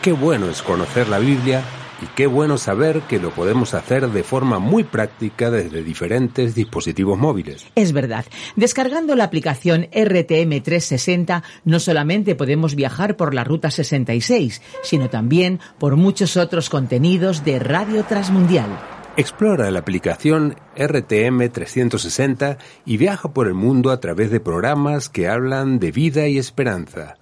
Qué 0.00 0.12
bueno 0.12 0.48
es 0.48 0.62
conocer 0.62 1.08
la 1.08 1.18
Biblia 1.18 1.64
y 2.00 2.06
qué 2.14 2.28
bueno 2.28 2.56
saber 2.56 3.00
que 3.08 3.18
lo 3.18 3.32
podemos 3.32 3.74
hacer 3.74 4.08
de 4.10 4.22
forma 4.22 4.60
muy 4.60 4.84
práctica 4.84 5.50
desde 5.50 5.82
diferentes 5.82 6.54
dispositivos 6.54 7.18
móviles. 7.18 7.66
Es 7.74 7.92
verdad, 7.92 8.26
descargando 8.54 9.16
la 9.16 9.24
aplicación 9.24 9.88
RTM 9.92 10.62
360 10.62 11.42
no 11.64 11.80
solamente 11.80 12.36
podemos 12.36 12.76
viajar 12.76 13.16
por 13.16 13.34
la 13.34 13.42
Ruta 13.42 13.72
66, 13.72 14.62
sino 14.84 15.10
también 15.10 15.58
por 15.80 15.96
muchos 15.96 16.36
otros 16.36 16.70
contenidos 16.70 17.44
de 17.44 17.58
Radio 17.58 18.04
Transmundial. 18.04 19.01
Explora 19.14 19.70
la 19.70 19.80
aplicación 19.80 20.56
RTM 20.74 21.50
360 21.50 22.56
y 22.86 22.96
viaja 22.96 23.34
por 23.34 23.46
el 23.46 23.52
mundo 23.52 23.90
a 23.90 24.00
través 24.00 24.30
de 24.30 24.40
programas 24.40 25.10
que 25.10 25.28
hablan 25.28 25.78
de 25.78 25.92
vida 25.92 26.28
y 26.28 26.38
esperanza. 26.38 27.16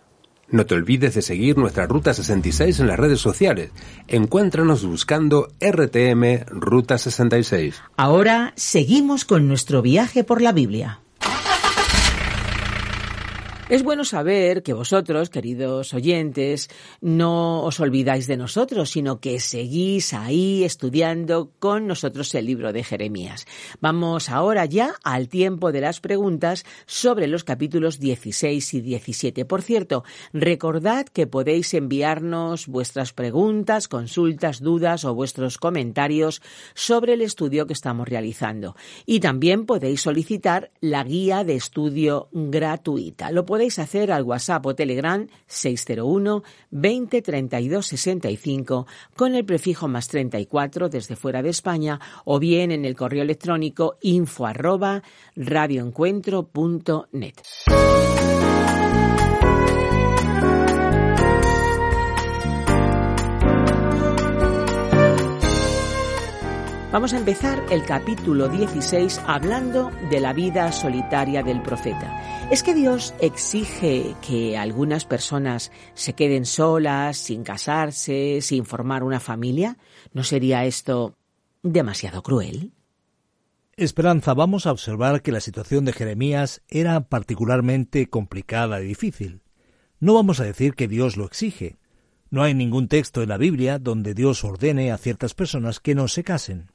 No 0.48 0.66
te 0.66 0.76
olvides 0.76 1.16
de 1.16 1.22
seguir 1.22 1.58
nuestra 1.58 1.86
Ruta 1.86 2.14
66 2.14 2.78
en 2.78 2.86
las 2.86 2.98
redes 2.98 3.20
sociales. 3.20 3.72
Encuéntranos 4.06 4.84
buscando 4.84 5.48
RTM 5.60 6.44
Ruta 6.46 6.96
66. 6.96 7.82
Ahora 7.96 8.52
seguimos 8.54 9.24
con 9.24 9.48
nuestro 9.48 9.82
viaje 9.82 10.22
por 10.22 10.42
la 10.42 10.52
Biblia. 10.52 11.00
Es 13.70 13.84
bueno 13.84 14.04
saber 14.04 14.64
que 14.64 14.72
vosotros, 14.72 15.30
queridos 15.30 15.94
oyentes, 15.94 16.68
no 17.00 17.62
os 17.62 17.78
olvidáis 17.78 18.26
de 18.26 18.36
nosotros, 18.36 18.90
sino 18.90 19.20
que 19.20 19.38
seguís 19.38 20.12
ahí 20.12 20.64
estudiando 20.64 21.52
con 21.60 21.86
nosotros 21.86 22.34
el 22.34 22.46
libro 22.46 22.72
de 22.72 22.82
Jeremías. 22.82 23.46
Vamos 23.80 24.28
ahora 24.28 24.64
ya 24.64 24.94
al 25.04 25.28
tiempo 25.28 25.70
de 25.70 25.82
las 25.82 26.00
preguntas 26.00 26.64
sobre 26.86 27.28
los 27.28 27.44
capítulos 27.44 28.00
16 28.00 28.74
y 28.74 28.80
17. 28.80 29.44
Por 29.44 29.62
cierto, 29.62 30.02
recordad 30.32 31.06
que 31.06 31.28
podéis 31.28 31.72
enviarnos 31.72 32.66
vuestras 32.66 33.12
preguntas, 33.12 33.86
consultas, 33.86 34.58
dudas 34.58 35.04
o 35.04 35.14
vuestros 35.14 35.58
comentarios 35.58 36.42
sobre 36.74 37.12
el 37.12 37.22
estudio 37.22 37.68
que 37.68 37.74
estamos 37.74 38.08
realizando. 38.08 38.74
Y 39.06 39.20
también 39.20 39.64
podéis 39.64 40.00
solicitar 40.00 40.72
la 40.80 41.04
guía 41.04 41.44
de 41.44 41.54
estudio 41.54 42.26
gratuita. 42.32 43.30
Lo 43.30 43.46
podéis 43.60 43.78
hacer 43.78 44.10
al 44.10 44.22
WhatsApp 44.22 44.64
o 44.64 44.74
Telegram 44.74 45.26
601 45.46 46.42
20 46.70 47.20
32 47.20 47.86
65 47.88 48.86
con 49.14 49.34
el 49.34 49.44
prefijo 49.44 49.86
más 49.86 50.08
34 50.08 50.88
desde 50.88 51.14
fuera 51.14 51.42
de 51.42 51.50
España 51.50 52.00
o 52.24 52.38
bien 52.38 52.72
en 52.72 52.86
el 52.86 52.96
correo 52.96 53.20
electrónico 53.20 53.98
info 54.00 54.46
arroba 54.46 55.02
radioencuentro.net. 55.36 57.34
Vamos 66.92 67.12
a 67.12 67.18
empezar 67.18 67.62
el 67.70 67.84
capítulo 67.84 68.48
16 68.48 69.20
hablando 69.24 69.92
de 70.10 70.18
la 70.18 70.32
vida 70.32 70.72
solitaria 70.72 71.40
del 71.42 71.62
profeta. 71.62 72.39
¿Es 72.50 72.64
que 72.64 72.74
Dios 72.74 73.14
exige 73.20 74.16
que 74.26 74.58
algunas 74.58 75.04
personas 75.04 75.70
se 75.94 76.14
queden 76.14 76.44
solas, 76.44 77.16
sin 77.16 77.44
casarse, 77.44 78.40
sin 78.42 78.64
formar 78.64 79.04
una 79.04 79.20
familia? 79.20 79.78
¿No 80.12 80.24
sería 80.24 80.64
esto 80.64 81.16
demasiado 81.62 82.24
cruel? 82.24 82.72
Esperanza, 83.76 84.34
vamos 84.34 84.66
a 84.66 84.72
observar 84.72 85.22
que 85.22 85.30
la 85.30 85.38
situación 85.38 85.84
de 85.84 85.92
Jeremías 85.92 86.60
era 86.66 87.02
particularmente 87.02 88.08
complicada 88.10 88.82
y 88.82 88.86
difícil. 88.88 89.42
No 90.00 90.14
vamos 90.14 90.40
a 90.40 90.44
decir 90.44 90.74
que 90.74 90.88
Dios 90.88 91.16
lo 91.16 91.26
exige. 91.26 91.78
No 92.30 92.42
hay 92.42 92.54
ningún 92.54 92.88
texto 92.88 93.22
en 93.22 93.28
la 93.28 93.38
Biblia 93.38 93.78
donde 93.78 94.12
Dios 94.12 94.42
ordene 94.42 94.90
a 94.90 94.98
ciertas 94.98 95.34
personas 95.34 95.78
que 95.78 95.94
no 95.94 96.08
se 96.08 96.24
casen. 96.24 96.72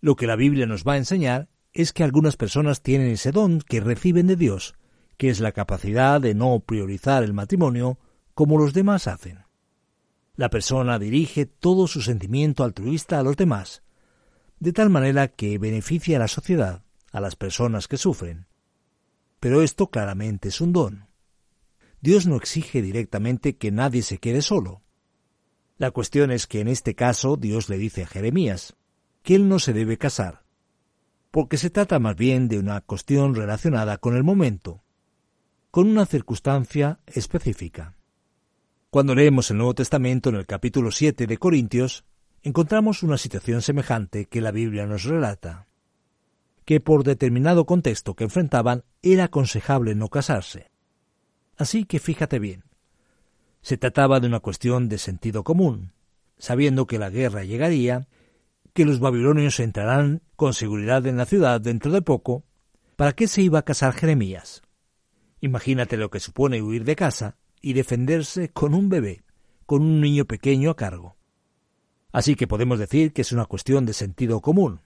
Lo 0.00 0.16
que 0.16 0.26
la 0.26 0.36
Biblia 0.36 0.64
nos 0.64 0.84
va 0.84 0.94
a 0.94 0.98
enseñar 0.98 1.50
es 1.74 1.92
que 1.92 2.04
algunas 2.04 2.38
personas 2.38 2.80
tienen 2.82 3.08
ese 3.08 3.32
don 3.32 3.60
que 3.60 3.80
reciben 3.80 4.26
de 4.26 4.36
Dios, 4.36 4.77
que 5.18 5.28
es 5.28 5.40
la 5.40 5.52
capacidad 5.52 6.20
de 6.20 6.34
no 6.34 6.60
priorizar 6.60 7.22
el 7.24 7.34
matrimonio 7.34 7.98
como 8.34 8.56
los 8.56 8.72
demás 8.72 9.08
hacen. 9.08 9.44
La 10.36 10.48
persona 10.48 10.98
dirige 11.00 11.44
todo 11.44 11.88
su 11.88 12.00
sentimiento 12.00 12.62
altruista 12.62 13.18
a 13.18 13.24
los 13.24 13.36
demás, 13.36 13.82
de 14.60 14.72
tal 14.72 14.90
manera 14.90 15.28
que 15.28 15.58
beneficia 15.58 16.16
a 16.16 16.20
la 16.20 16.28
sociedad, 16.28 16.84
a 17.10 17.20
las 17.20 17.34
personas 17.34 17.88
que 17.88 17.96
sufren. 17.96 18.46
Pero 19.40 19.62
esto 19.62 19.90
claramente 19.90 20.48
es 20.48 20.60
un 20.60 20.72
don. 20.72 21.08
Dios 22.00 22.26
no 22.26 22.36
exige 22.36 22.80
directamente 22.80 23.56
que 23.56 23.72
nadie 23.72 24.02
se 24.02 24.18
quede 24.18 24.40
solo. 24.40 24.82
La 25.76 25.90
cuestión 25.90 26.30
es 26.30 26.46
que 26.46 26.60
en 26.60 26.68
este 26.68 26.94
caso 26.94 27.36
Dios 27.36 27.68
le 27.68 27.76
dice 27.76 28.04
a 28.04 28.06
Jeremías, 28.06 28.76
que 29.22 29.34
él 29.34 29.48
no 29.48 29.58
se 29.58 29.72
debe 29.72 29.98
casar, 29.98 30.44
porque 31.32 31.56
se 31.56 31.70
trata 31.70 31.98
más 31.98 32.14
bien 32.14 32.46
de 32.46 32.60
una 32.60 32.80
cuestión 32.80 33.34
relacionada 33.34 33.98
con 33.98 34.16
el 34.16 34.22
momento, 34.22 34.84
con 35.78 35.86
una 35.86 36.06
circunstancia 36.06 36.98
específica. 37.06 37.94
Cuando 38.90 39.14
leemos 39.14 39.52
el 39.52 39.58
Nuevo 39.58 39.76
Testamento 39.76 40.28
en 40.28 40.34
el 40.34 40.44
capítulo 40.44 40.90
7 40.90 41.28
de 41.28 41.38
Corintios, 41.38 42.04
encontramos 42.42 43.04
una 43.04 43.16
situación 43.16 43.62
semejante 43.62 44.24
que 44.24 44.40
la 44.40 44.50
Biblia 44.50 44.86
nos 44.86 45.04
relata, 45.04 45.68
que 46.64 46.80
por 46.80 47.04
determinado 47.04 47.64
contexto 47.64 48.16
que 48.16 48.24
enfrentaban 48.24 48.82
era 49.02 49.26
aconsejable 49.26 49.94
no 49.94 50.08
casarse. 50.08 50.72
Así 51.56 51.84
que 51.84 52.00
fíjate 52.00 52.40
bien, 52.40 52.64
se 53.62 53.76
trataba 53.76 54.18
de 54.18 54.26
una 54.26 54.40
cuestión 54.40 54.88
de 54.88 54.98
sentido 54.98 55.44
común, 55.44 55.92
sabiendo 56.38 56.88
que 56.88 56.98
la 56.98 57.08
guerra 57.08 57.44
llegaría, 57.44 58.08
que 58.72 58.84
los 58.84 58.98
babilonios 58.98 59.60
entrarán 59.60 60.22
con 60.34 60.54
seguridad 60.54 61.06
en 61.06 61.18
la 61.18 61.26
ciudad 61.26 61.60
dentro 61.60 61.92
de 61.92 62.02
poco, 62.02 62.42
¿para 62.96 63.12
qué 63.12 63.28
se 63.28 63.42
iba 63.42 63.60
a 63.60 63.64
casar 63.64 63.92
Jeremías? 63.92 64.62
Imagínate 65.40 65.96
lo 65.96 66.10
que 66.10 66.20
supone 66.20 66.62
huir 66.62 66.84
de 66.84 66.96
casa 66.96 67.36
y 67.60 67.72
defenderse 67.72 68.50
con 68.50 68.74
un 68.74 68.88
bebé, 68.88 69.22
con 69.66 69.82
un 69.82 70.00
niño 70.00 70.24
pequeño 70.24 70.70
a 70.70 70.76
cargo. 70.76 71.16
Así 72.12 72.34
que 72.34 72.46
podemos 72.46 72.78
decir 72.78 73.12
que 73.12 73.22
es 73.22 73.32
una 73.32 73.44
cuestión 73.44 73.86
de 73.86 73.92
sentido 73.92 74.40
común. 74.40 74.80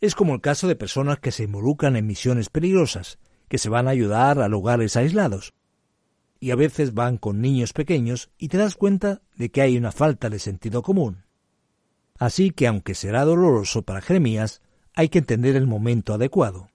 Es 0.00 0.14
como 0.14 0.34
el 0.34 0.40
caso 0.40 0.68
de 0.68 0.76
personas 0.76 1.18
que 1.18 1.32
se 1.32 1.44
involucran 1.44 1.96
en 1.96 2.06
misiones 2.06 2.48
peligrosas, 2.48 3.18
que 3.48 3.58
se 3.58 3.68
van 3.68 3.88
a 3.88 3.90
ayudar 3.90 4.38
a 4.38 4.48
lugares 4.48 4.96
aislados. 4.96 5.52
Y 6.38 6.52
a 6.52 6.56
veces 6.56 6.94
van 6.94 7.18
con 7.18 7.42
niños 7.42 7.74
pequeños 7.74 8.30
y 8.38 8.48
te 8.48 8.56
das 8.56 8.76
cuenta 8.76 9.20
de 9.36 9.50
que 9.50 9.60
hay 9.60 9.76
una 9.76 9.92
falta 9.92 10.30
de 10.30 10.38
sentido 10.38 10.82
común. 10.82 11.24
Así 12.18 12.50
que 12.50 12.66
aunque 12.66 12.94
será 12.94 13.24
doloroso 13.24 13.82
para 13.82 14.00
Jeremías, 14.00 14.62
hay 14.94 15.08
que 15.08 15.18
entender 15.18 15.56
el 15.56 15.66
momento 15.66 16.14
adecuado. 16.14 16.69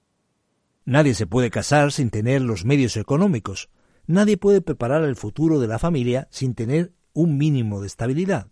Nadie 0.86 1.14
se 1.16 1.28
puede 1.28 1.50
casar 1.50 1.92
sin 1.92 2.10
tener 2.10 2.42
los 2.42 2.64
medios 2.64 2.96
económicos, 2.96 3.70
Nadie 4.08 4.38
puede 4.38 4.62
preparar 4.62 5.04
el 5.04 5.16
futuro 5.16 5.60
de 5.60 5.68
la 5.68 5.80
familia 5.80 6.28
sin 6.30 6.54
tener 6.54 6.94
un 7.14 7.38
mínimo 7.38 7.82
de 7.82 7.88
estabilidad. 7.88 8.52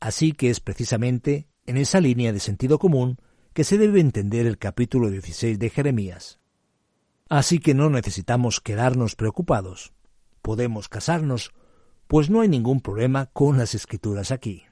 Así 0.00 0.32
que 0.32 0.50
es 0.50 0.60
precisamente 0.60 1.48
en 1.66 1.76
esa 1.76 2.00
línea 2.00 2.32
de 2.32 2.40
sentido 2.40 2.78
común 2.78 3.18
que 3.52 3.64
se 3.64 3.78
debe 3.78 4.00
entender 4.00 4.46
el 4.46 4.58
capítulo 4.58 5.10
16 5.10 5.58
de 5.58 5.70
Jeremías. 5.70 6.40
Así 7.28 7.58
que 7.58 7.74
no 7.74 7.90
necesitamos 7.90 8.60
quedarnos 8.60 9.16
preocupados. 9.16 9.92
Podemos 10.40 10.88
casarnos, 10.88 11.52
pues 12.06 12.30
no 12.30 12.40
hay 12.40 12.48
ningún 12.48 12.80
problema 12.80 13.26
con 13.26 13.58
las 13.58 13.74
escrituras 13.74 14.30
aquí. 14.30 14.64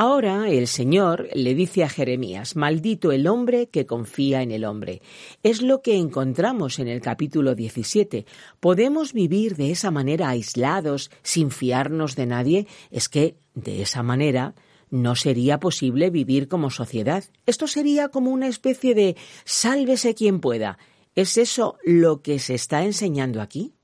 Ahora 0.00 0.48
el 0.48 0.68
Señor 0.68 1.28
le 1.34 1.56
dice 1.56 1.82
a 1.82 1.88
Jeremías, 1.88 2.54
maldito 2.54 3.10
el 3.10 3.26
hombre 3.26 3.66
que 3.66 3.84
confía 3.84 4.42
en 4.42 4.52
el 4.52 4.64
hombre. 4.64 5.02
Es 5.42 5.60
lo 5.60 5.82
que 5.82 5.96
encontramos 5.96 6.78
en 6.78 6.86
el 6.86 7.00
capítulo 7.00 7.56
17. 7.56 8.24
¿Podemos 8.60 9.12
vivir 9.12 9.56
de 9.56 9.72
esa 9.72 9.90
manera 9.90 10.28
aislados, 10.28 11.10
sin 11.24 11.50
fiarnos 11.50 12.14
de 12.14 12.26
nadie? 12.26 12.68
Es 12.92 13.08
que, 13.08 13.38
de 13.56 13.82
esa 13.82 14.04
manera, 14.04 14.54
no 14.88 15.16
sería 15.16 15.58
posible 15.58 16.10
vivir 16.10 16.46
como 16.46 16.70
sociedad. 16.70 17.24
Esto 17.44 17.66
sería 17.66 18.08
como 18.08 18.30
una 18.30 18.46
especie 18.46 18.94
de 18.94 19.16
sálvese 19.44 20.14
quien 20.14 20.38
pueda. 20.38 20.78
¿Es 21.16 21.36
eso 21.36 21.76
lo 21.82 22.22
que 22.22 22.38
se 22.38 22.54
está 22.54 22.84
enseñando 22.84 23.42
aquí? 23.42 23.74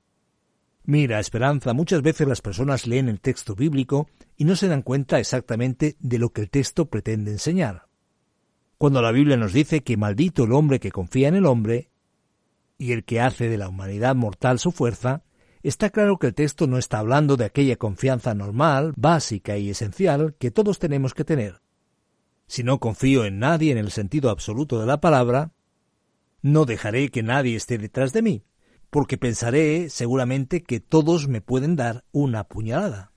Mira, 0.87 1.19
Esperanza, 1.19 1.73
muchas 1.73 2.03
veces 2.03 2.27
las 2.27 2.41
personas 2.41 2.85
leen 2.85 3.09
el 3.09 3.19
texto 3.19 3.55
bíblico 3.55 4.07
y 4.37 4.45
no 4.45 4.55
se 4.55 4.67
dan 4.67 4.83
cuenta 4.83 5.19
exactamente 5.19 5.95
de 5.99 6.19
lo 6.19 6.29
que 6.29 6.41
el 6.41 6.49
texto 6.51 6.85
pretende 6.85 7.31
enseñar. 7.31 7.87
Cuando 8.77 9.01
la 9.01 9.11
Biblia 9.11 9.35
nos 9.35 9.51
dice 9.51 9.81
que 9.81 9.97
maldito 9.97 10.43
el 10.43 10.51
hombre 10.51 10.79
que 10.79 10.91
confía 10.91 11.27
en 11.27 11.35
el 11.35 11.47
hombre 11.47 11.89
y 12.77 12.91
el 12.91 13.03
que 13.03 13.19
hace 13.19 13.49
de 13.49 13.57
la 13.57 13.67
humanidad 13.67 14.15
mortal 14.15 14.59
su 14.59 14.71
fuerza, 14.71 15.23
está 15.63 15.89
claro 15.89 16.19
que 16.19 16.27
el 16.27 16.35
texto 16.35 16.67
no 16.67 16.77
está 16.77 16.99
hablando 16.99 17.35
de 17.35 17.45
aquella 17.45 17.77
confianza 17.77 18.35
normal, 18.35 18.93
básica 18.95 19.57
y 19.57 19.71
esencial 19.71 20.35
que 20.37 20.51
todos 20.51 20.77
tenemos 20.77 21.15
que 21.15 21.25
tener. 21.25 21.61
Si 22.45 22.63
no 22.63 22.79
confío 22.79 23.25
en 23.25 23.39
nadie 23.39 23.71
en 23.71 23.79
el 23.79 23.89
sentido 23.89 24.29
absoluto 24.29 24.79
de 24.79 24.85
la 24.85 25.01
palabra, 25.01 25.51
no 26.43 26.65
dejaré 26.65 27.09
que 27.09 27.23
nadie 27.23 27.55
esté 27.55 27.79
detrás 27.79 28.13
de 28.13 28.21
mí 28.21 28.43
porque 28.89 29.17
pensaré 29.17 29.89
seguramente 29.89 30.63
que 30.63 30.79
todos 30.79 31.27
me 31.27 31.41
pueden 31.41 31.75
dar 31.75 32.05
una 32.11 32.45
puñalada. 32.45 33.11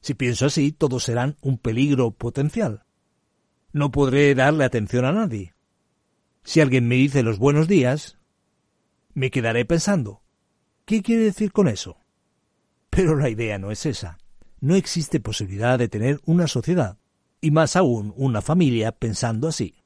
Si 0.00 0.14
pienso 0.14 0.46
así, 0.46 0.72
todos 0.72 1.04
serán 1.04 1.36
un 1.40 1.58
peligro 1.58 2.10
potencial. 2.12 2.84
No 3.72 3.90
podré 3.90 4.34
darle 4.34 4.64
atención 4.64 5.04
a 5.04 5.12
nadie. 5.12 5.54
Si 6.42 6.60
alguien 6.60 6.88
me 6.88 6.96
dice 6.96 7.22
los 7.22 7.38
buenos 7.38 7.68
días, 7.68 8.18
me 9.14 9.30
quedaré 9.30 9.64
pensando, 9.64 10.22
¿qué 10.84 11.02
quiere 11.02 11.24
decir 11.24 11.52
con 11.52 11.68
eso? 11.68 11.98
Pero 12.88 13.16
la 13.16 13.28
idea 13.28 13.58
no 13.58 13.70
es 13.70 13.86
esa. 13.86 14.18
No 14.60 14.74
existe 14.74 15.20
posibilidad 15.20 15.78
de 15.78 15.88
tener 15.88 16.20
una 16.24 16.46
sociedad, 16.46 16.98
y 17.40 17.50
más 17.50 17.76
aún 17.76 18.12
una 18.16 18.42
familia 18.42 18.92
pensando 18.92 19.48
así. 19.48 19.76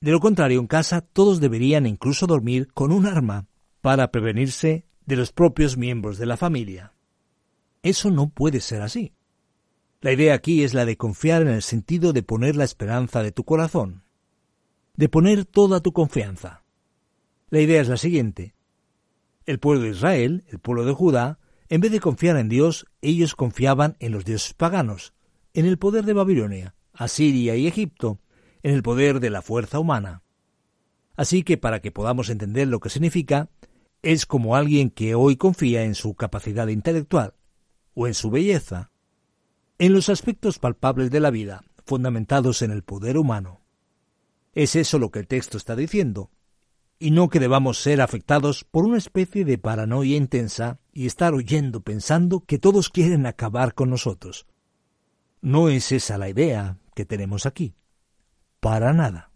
De 0.00 0.10
lo 0.10 0.20
contrario, 0.20 0.60
en 0.60 0.66
casa 0.66 1.00
todos 1.00 1.40
deberían 1.40 1.86
incluso 1.86 2.26
dormir 2.26 2.68
con 2.72 2.92
un 2.92 3.06
arma 3.06 3.46
para 3.82 4.10
prevenirse 4.12 4.86
de 5.04 5.16
los 5.16 5.32
propios 5.32 5.76
miembros 5.76 6.16
de 6.16 6.24
la 6.24 6.38
familia. 6.38 6.94
Eso 7.82 8.10
no 8.10 8.30
puede 8.30 8.60
ser 8.60 8.80
así. 8.80 9.12
La 10.00 10.12
idea 10.12 10.34
aquí 10.34 10.62
es 10.62 10.72
la 10.72 10.84
de 10.84 10.96
confiar 10.96 11.42
en 11.42 11.48
el 11.48 11.62
sentido 11.62 12.12
de 12.12 12.22
poner 12.22 12.56
la 12.56 12.64
esperanza 12.64 13.22
de 13.22 13.32
tu 13.32 13.44
corazón, 13.44 14.04
de 14.96 15.08
poner 15.08 15.44
toda 15.44 15.80
tu 15.80 15.92
confianza. 15.92 16.64
La 17.50 17.60
idea 17.60 17.80
es 17.80 17.88
la 17.88 17.96
siguiente. 17.96 18.54
El 19.46 19.58
pueblo 19.58 19.82
de 19.82 19.90
Israel, 19.90 20.44
el 20.48 20.60
pueblo 20.60 20.84
de 20.84 20.92
Judá, 20.92 21.38
en 21.68 21.80
vez 21.80 21.90
de 21.90 22.00
confiar 22.00 22.36
en 22.36 22.48
Dios, 22.48 22.86
ellos 23.00 23.34
confiaban 23.34 23.96
en 23.98 24.12
los 24.12 24.24
dioses 24.24 24.54
paganos, 24.54 25.12
en 25.54 25.66
el 25.66 25.78
poder 25.78 26.04
de 26.04 26.12
Babilonia, 26.12 26.74
Asiria 26.92 27.56
y 27.56 27.66
Egipto, 27.66 28.20
en 28.62 28.74
el 28.74 28.82
poder 28.82 29.18
de 29.18 29.30
la 29.30 29.42
fuerza 29.42 29.80
humana. 29.80 30.22
Así 31.16 31.42
que 31.42 31.58
para 31.58 31.80
que 31.80 31.90
podamos 31.90 32.30
entender 32.30 32.68
lo 32.68 32.78
que 32.78 32.90
significa, 32.90 33.50
es 34.02 34.26
como 34.26 34.56
alguien 34.56 34.90
que 34.90 35.14
hoy 35.14 35.36
confía 35.36 35.84
en 35.84 35.94
su 35.94 36.14
capacidad 36.14 36.66
intelectual 36.66 37.34
o 37.94 38.06
en 38.06 38.14
su 38.14 38.30
belleza, 38.30 38.90
en 39.78 39.92
los 39.92 40.08
aspectos 40.08 40.58
palpables 40.58 41.10
de 41.10 41.20
la 41.20 41.30
vida, 41.30 41.64
fundamentados 41.84 42.62
en 42.62 42.70
el 42.70 42.82
poder 42.82 43.16
humano. 43.16 43.60
Es 44.54 44.76
eso 44.76 44.98
lo 44.98 45.10
que 45.10 45.20
el 45.20 45.28
texto 45.28 45.56
está 45.56 45.76
diciendo, 45.76 46.30
y 46.98 47.10
no 47.10 47.28
que 47.28 47.40
debamos 47.40 47.82
ser 47.82 48.00
afectados 48.00 48.64
por 48.64 48.84
una 48.84 48.98
especie 48.98 49.44
de 49.44 49.58
paranoia 49.58 50.16
intensa 50.16 50.78
y 50.92 51.06
estar 51.06 51.34
oyendo 51.34 51.80
pensando 51.80 52.44
que 52.44 52.58
todos 52.58 52.90
quieren 52.90 53.26
acabar 53.26 53.74
con 53.74 53.90
nosotros. 53.90 54.46
No 55.40 55.68
es 55.68 55.90
esa 55.90 56.18
la 56.18 56.28
idea 56.28 56.78
que 56.94 57.04
tenemos 57.04 57.46
aquí. 57.46 57.74
Para 58.60 58.92
nada. 58.92 59.31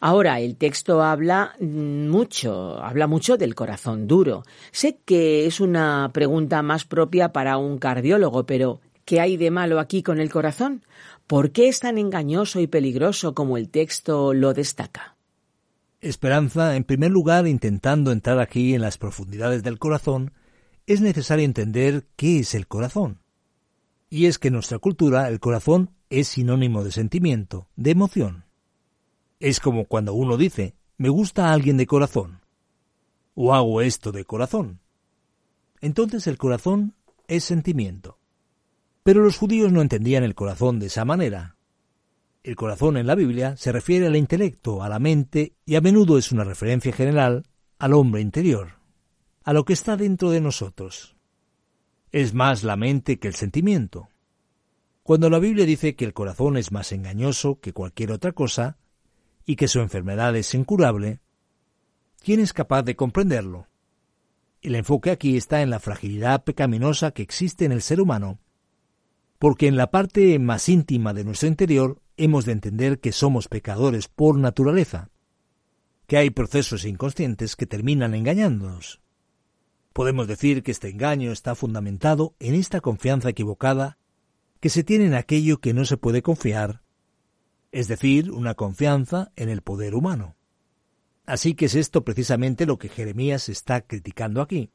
Ahora, 0.00 0.40
el 0.40 0.56
texto 0.56 1.02
habla 1.02 1.54
mucho, 1.60 2.82
habla 2.82 3.06
mucho 3.06 3.36
del 3.36 3.54
corazón 3.54 4.06
duro. 4.06 4.44
Sé 4.70 4.98
que 5.04 5.46
es 5.46 5.60
una 5.60 6.10
pregunta 6.12 6.62
más 6.62 6.84
propia 6.84 7.32
para 7.32 7.56
un 7.56 7.78
cardiólogo, 7.78 8.44
pero 8.46 8.80
¿qué 9.04 9.20
hay 9.20 9.36
de 9.36 9.50
malo 9.50 9.80
aquí 9.80 10.02
con 10.02 10.20
el 10.20 10.30
corazón? 10.30 10.82
¿Por 11.26 11.50
qué 11.50 11.68
es 11.68 11.80
tan 11.80 11.98
engañoso 11.98 12.60
y 12.60 12.66
peligroso 12.66 13.34
como 13.34 13.56
el 13.56 13.68
texto 13.68 14.32
lo 14.32 14.54
destaca? 14.54 15.16
Esperanza, 16.00 16.76
en 16.76 16.84
primer 16.84 17.10
lugar, 17.10 17.46
intentando 17.46 18.12
entrar 18.12 18.38
aquí 18.38 18.74
en 18.74 18.82
las 18.82 18.98
profundidades 18.98 19.62
del 19.62 19.78
corazón, 19.78 20.32
es 20.86 21.00
necesario 21.00 21.44
entender 21.44 22.06
qué 22.16 22.40
es 22.40 22.54
el 22.54 22.68
corazón. 22.68 23.20
Y 24.08 24.26
es 24.26 24.38
que 24.38 24.48
en 24.48 24.54
nuestra 24.54 24.78
cultura 24.78 25.28
el 25.28 25.40
corazón 25.40 25.90
es 26.10 26.28
sinónimo 26.28 26.84
de 26.84 26.92
sentimiento, 26.92 27.68
de 27.74 27.90
emoción. 27.90 28.45
Es 29.38 29.60
como 29.60 29.84
cuando 29.84 30.14
uno 30.14 30.36
dice, 30.36 30.74
me 30.96 31.08
gusta 31.08 31.48
a 31.48 31.52
alguien 31.52 31.76
de 31.76 31.86
corazón, 31.86 32.40
o 33.34 33.54
hago 33.54 33.82
esto 33.82 34.12
de 34.12 34.24
corazón. 34.24 34.80
Entonces 35.80 36.26
el 36.26 36.38
corazón 36.38 36.94
es 37.28 37.44
sentimiento. 37.44 38.18
Pero 39.02 39.22
los 39.22 39.36
judíos 39.36 39.72
no 39.72 39.82
entendían 39.82 40.24
el 40.24 40.34
corazón 40.34 40.80
de 40.80 40.86
esa 40.86 41.04
manera. 41.04 41.56
El 42.42 42.56
corazón 42.56 42.96
en 42.96 43.06
la 43.06 43.14
Biblia 43.14 43.56
se 43.56 43.72
refiere 43.72 44.06
al 44.06 44.16
intelecto, 44.16 44.82
a 44.82 44.88
la 44.88 44.98
mente, 44.98 45.54
y 45.64 45.74
a 45.74 45.80
menudo 45.80 46.16
es 46.16 46.32
una 46.32 46.44
referencia 46.44 46.92
general 46.92 47.44
al 47.78 47.92
hombre 47.92 48.20
interior, 48.20 48.80
a 49.42 49.52
lo 49.52 49.64
que 49.64 49.74
está 49.74 49.96
dentro 49.96 50.30
de 50.30 50.40
nosotros. 50.40 51.16
Es 52.10 52.34
más 52.34 52.64
la 52.64 52.76
mente 52.76 53.18
que 53.18 53.28
el 53.28 53.34
sentimiento. 53.34 54.08
Cuando 55.02 55.28
la 55.28 55.38
Biblia 55.38 55.66
dice 55.66 55.94
que 55.94 56.04
el 56.04 56.14
corazón 56.14 56.56
es 56.56 56.72
más 56.72 56.90
engañoso 56.90 57.60
que 57.60 57.72
cualquier 57.72 58.12
otra 58.12 58.32
cosa, 58.32 58.78
y 59.46 59.56
que 59.56 59.68
su 59.68 59.80
enfermedad 59.80 60.36
es 60.36 60.52
incurable, 60.54 61.20
¿quién 62.22 62.40
es 62.40 62.52
capaz 62.52 62.82
de 62.82 62.96
comprenderlo? 62.96 63.68
El 64.60 64.74
enfoque 64.74 65.10
aquí 65.10 65.36
está 65.36 65.62
en 65.62 65.70
la 65.70 65.80
fragilidad 65.80 66.44
pecaminosa 66.44 67.12
que 67.12 67.22
existe 67.22 67.64
en 67.64 67.72
el 67.72 67.80
ser 67.80 68.00
humano, 68.00 68.40
porque 69.38 69.68
en 69.68 69.76
la 69.76 69.90
parte 69.90 70.38
más 70.38 70.68
íntima 70.68 71.14
de 71.14 71.24
nuestro 71.24 71.48
interior 71.48 72.02
hemos 72.16 72.44
de 72.44 72.52
entender 72.52 73.00
que 73.00 73.12
somos 73.12 73.48
pecadores 73.48 74.08
por 74.08 74.36
naturaleza, 74.36 75.10
que 76.06 76.16
hay 76.18 76.30
procesos 76.30 76.84
inconscientes 76.84 77.56
que 77.56 77.66
terminan 77.66 78.14
engañándonos, 78.14 79.00
Podemos 79.96 80.28
decir 80.28 80.62
que 80.62 80.72
este 80.72 80.90
engaño 80.90 81.32
está 81.32 81.54
fundamentado 81.54 82.34
en 82.38 82.54
esta 82.54 82.82
confianza 82.82 83.30
equivocada 83.30 83.96
que 84.60 84.68
se 84.68 84.84
tiene 84.84 85.06
en 85.06 85.14
aquello 85.14 85.58
que 85.58 85.72
no 85.72 85.86
se 85.86 85.96
puede 85.96 86.20
confiar, 86.20 86.82
es 87.76 87.88
decir, 87.88 88.30
una 88.30 88.54
confianza 88.54 89.32
en 89.36 89.50
el 89.50 89.60
poder 89.60 89.94
humano. 89.94 90.34
Así 91.26 91.52
que 91.52 91.66
es 91.66 91.74
esto 91.74 92.04
precisamente 92.04 92.64
lo 92.64 92.78
que 92.78 92.88
Jeremías 92.88 93.50
está 93.50 93.82
criticando 93.82 94.40
aquí. 94.40 94.70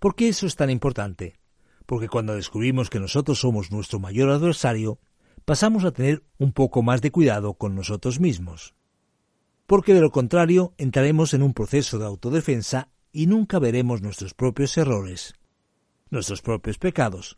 ¿Por 0.00 0.16
qué 0.16 0.26
eso 0.26 0.44
es 0.44 0.56
tan 0.56 0.68
importante? 0.68 1.38
Porque 1.86 2.08
cuando 2.08 2.34
descubrimos 2.34 2.90
que 2.90 2.98
nosotros 2.98 3.38
somos 3.38 3.70
nuestro 3.70 4.00
mayor 4.00 4.30
adversario, 4.30 4.98
pasamos 5.44 5.84
a 5.84 5.92
tener 5.92 6.24
un 6.38 6.52
poco 6.52 6.82
más 6.82 7.02
de 7.02 7.12
cuidado 7.12 7.54
con 7.54 7.76
nosotros 7.76 8.18
mismos. 8.18 8.74
Porque 9.68 9.94
de 9.94 10.00
lo 10.00 10.10
contrario 10.10 10.74
entraremos 10.76 11.34
en 11.34 11.44
un 11.44 11.54
proceso 11.54 12.00
de 12.00 12.06
autodefensa 12.06 12.88
y 13.12 13.28
nunca 13.28 13.60
veremos 13.60 14.02
nuestros 14.02 14.34
propios 14.34 14.76
errores, 14.76 15.34
nuestros 16.10 16.42
propios 16.42 16.78
pecados, 16.78 17.36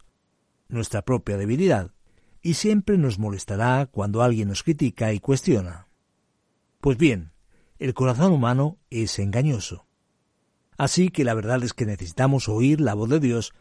nuestra 0.68 1.02
propia 1.02 1.36
debilidad, 1.36 1.92
y 2.42 2.54
siempre 2.54 2.98
nos 2.98 3.18
molestará 3.18 3.86
cuando 3.86 4.22
alguien 4.22 4.48
nos 4.48 4.62
critica 4.62 5.12
y 5.12 5.20
cuestiona. 5.20 5.88
Pues 6.80 6.96
bien, 6.96 7.32
el 7.78 7.94
corazón 7.94 8.32
humano 8.32 8.78
es 8.90 9.18
engañoso. 9.18 9.86
Así 10.76 11.10
que 11.10 11.24
la 11.24 11.34
verdad 11.34 11.62
es 11.62 11.74
que 11.74 11.86
necesitamos 11.86 12.48
oír 12.48 12.80
la 12.80 12.94
voz 12.94 13.10
de 13.10 13.20
Dios 13.20 13.52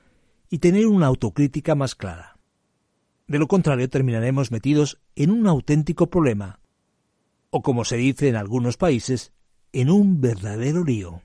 y 0.49 0.59
tener 0.59 0.87
una 0.87 1.07
autocrítica 1.07 1.75
más 1.75 1.95
clara. 1.95 2.37
De 3.27 3.37
lo 3.37 3.47
contrario 3.47 3.89
terminaremos 3.89 4.51
metidos 4.51 4.99
en 5.15 5.31
un 5.31 5.47
auténtico 5.47 6.09
problema, 6.09 6.59
o 7.49 7.61
como 7.61 7.85
se 7.85 7.97
dice 7.97 8.29
en 8.29 8.35
algunos 8.35 8.77
países, 8.77 9.33
en 9.71 9.89
un 9.89 10.21
verdadero 10.21 10.83
lío. 10.83 11.21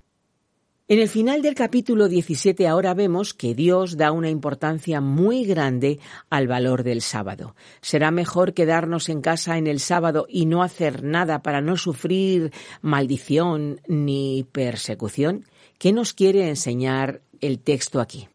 En 0.87 0.99
el 0.99 1.09
final 1.09 1.41
del 1.41 1.55
capítulo 1.55 2.09
17 2.09 2.69
ahora 2.69 2.93
vemos 2.93 3.33
que 3.33 3.55
Dios 3.55 3.97
da 3.97 4.13
una 4.13 4.29
importancia 4.29 5.01
muy 5.01 5.47
grande 5.47 5.99
al 6.29 6.47
valor 6.47 6.83
del 6.83 7.01
sábado. 7.01 7.57
¿Será 7.81 8.11
mejor 8.11 8.53
quedarnos 8.53 9.09
en 9.09 9.23
casa 9.23 9.57
en 9.57 9.67
el 9.67 9.81
sábado 9.81 10.27
y 10.29 10.45
no 10.45 10.63
hacer 10.63 11.03
nada 11.03 11.43
para 11.43 11.63
no 11.63 11.79
sufrir 11.79 12.53
maldición 12.83 13.81
ni 13.89 14.45
persecución? 14.53 15.47
¿Qué 15.79 15.95
nos 15.95 16.13
quiere 16.13 16.51
enseñar 16.51 17.23
el 17.41 17.61
texto 17.61 17.99
aquí? 17.99 18.29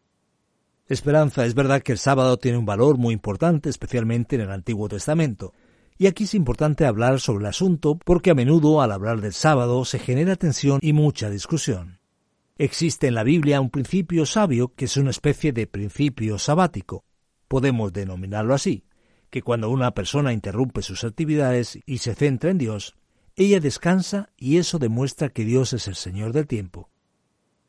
Esperanza, 0.88 1.46
es 1.46 1.54
verdad 1.54 1.82
que 1.82 1.92
el 1.92 1.98
sábado 1.98 2.36
tiene 2.36 2.58
un 2.58 2.66
valor 2.66 2.98
muy 2.98 3.14
importante, 3.14 3.70
especialmente 3.70 4.34
en 4.34 4.42
el 4.42 4.50
Antiguo 4.50 4.88
Testamento. 4.88 5.52
Y 5.98 6.08
aquí 6.08 6.24
es 6.24 6.34
importante 6.34 6.84
hablar 6.84 7.20
sobre 7.20 7.44
el 7.44 7.50
asunto 7.50 7.96
porque 8.04 8.32
a 8.32 8.34
menudo 8.34 8.82
al 8.82 8.90
hablar 8.90 9.20
del 9.20 9.34
sábado 9.34 9.84
se 9.84 10.00
genera 10.00 10.34
tensión 10.34 10.80
y 10.82 10.92
mucha 10.92 11.30
discusión. 11.30 11.99
Existe 12.62 13.06
en 13.06 13.14
la 13.14 13.24
Biblia 13.24 13.58
un 13.58 13.70
principio 13.70 14.26
sabio 14.26 14.74
que 14.74 14.84
es 14.84 14.98
una 14.98 15.08
especie 15.08 15.50
de 15.54 15.66
principio 15.66 16.38
sabático. 16.38 17.06
Podemos 17.48 17.90
denominarlo 17.90 18.52
así, 18.52 18.84
que 19.30 19.40
cuando 19.40 19.70
una 19.70 19.94
persona 19.94 20.34
interrumpe 20.34 20.82
sus 20.82 21.02
actividades 21.04 21.78
y 21.86 21.96
se 21.96 22.14
centra 22.14 22.50
en 22.50 22.58
Dios, 22.58 22.96
ella 23.34 23.60
descansa 23.60 24.28
y 24.36 24.58
eso 24.58 24.78
demuestra 24.78 25.30
que 25.30 25.46
Dios 25.46 25.72
es 25.72 25.88
el 25.88 25.94
Señor 25.94 26.34
del 26.34 26.46
tiempo. 26.46 26.90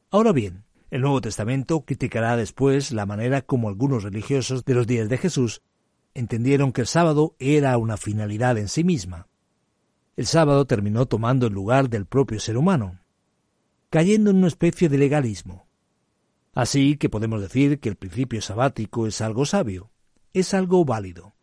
Ahora 0.10 0.34
bien, 0.34 0.66
el 0.90 1.00
Nuevo 1.00 1.22
Testamento 1.22 1.86
criticará 1.86 2.36
después 2.36 2.92
la 2.92 3.06
manera 3.06 3.44
como 3.44 3.70
algunos 3.70 4.04
religiosos 4.04 4.66
de 4.66 4.74
los 4.74 4.88
días 4.88 5.08
de 5.08 5.18
Jesús 5.18 5.62
entendieron 6.14 6.74
que 6.74 6.82
el 6.82 6.88
sábado 6.88 7.38
era 7.40 7.78
una 7.78 7.96
finalidad 7.96 8.58
en 8.58 8.68
sí 8.68 8.84
misma. 8.84 9.30
El 10.18 10.26
sábado 10.26 10.66
terminó 10.66 11.06
tomando 11.06 11.48
el 11.48 11.54
lugar 11.54 11.88
del 11.90 12.06
propio 12.06 12.42
ser 12.42 12.58
humano, 12.58 13.01
cayendo 13.92 14.32
en 14.32 14.38
una 14.38 14.48
especie 14.48 14.88
de 14.88 14.98
legalismo. 14.98 15.68
Así 16.54 16.96
que 16.96 17.10
podemos 17.10 17.42
decir 17.42 17.80
que 17.80 17.90
el 17.90 17.98
principio 17.98 18.42
sabático 18.42 19.06
es 19.06 19.20
algo 19.20 19.46
sabio, 19.46 19.92
es 20.34 20.54
algo 20.54 20.86
válido. 20.86 21.36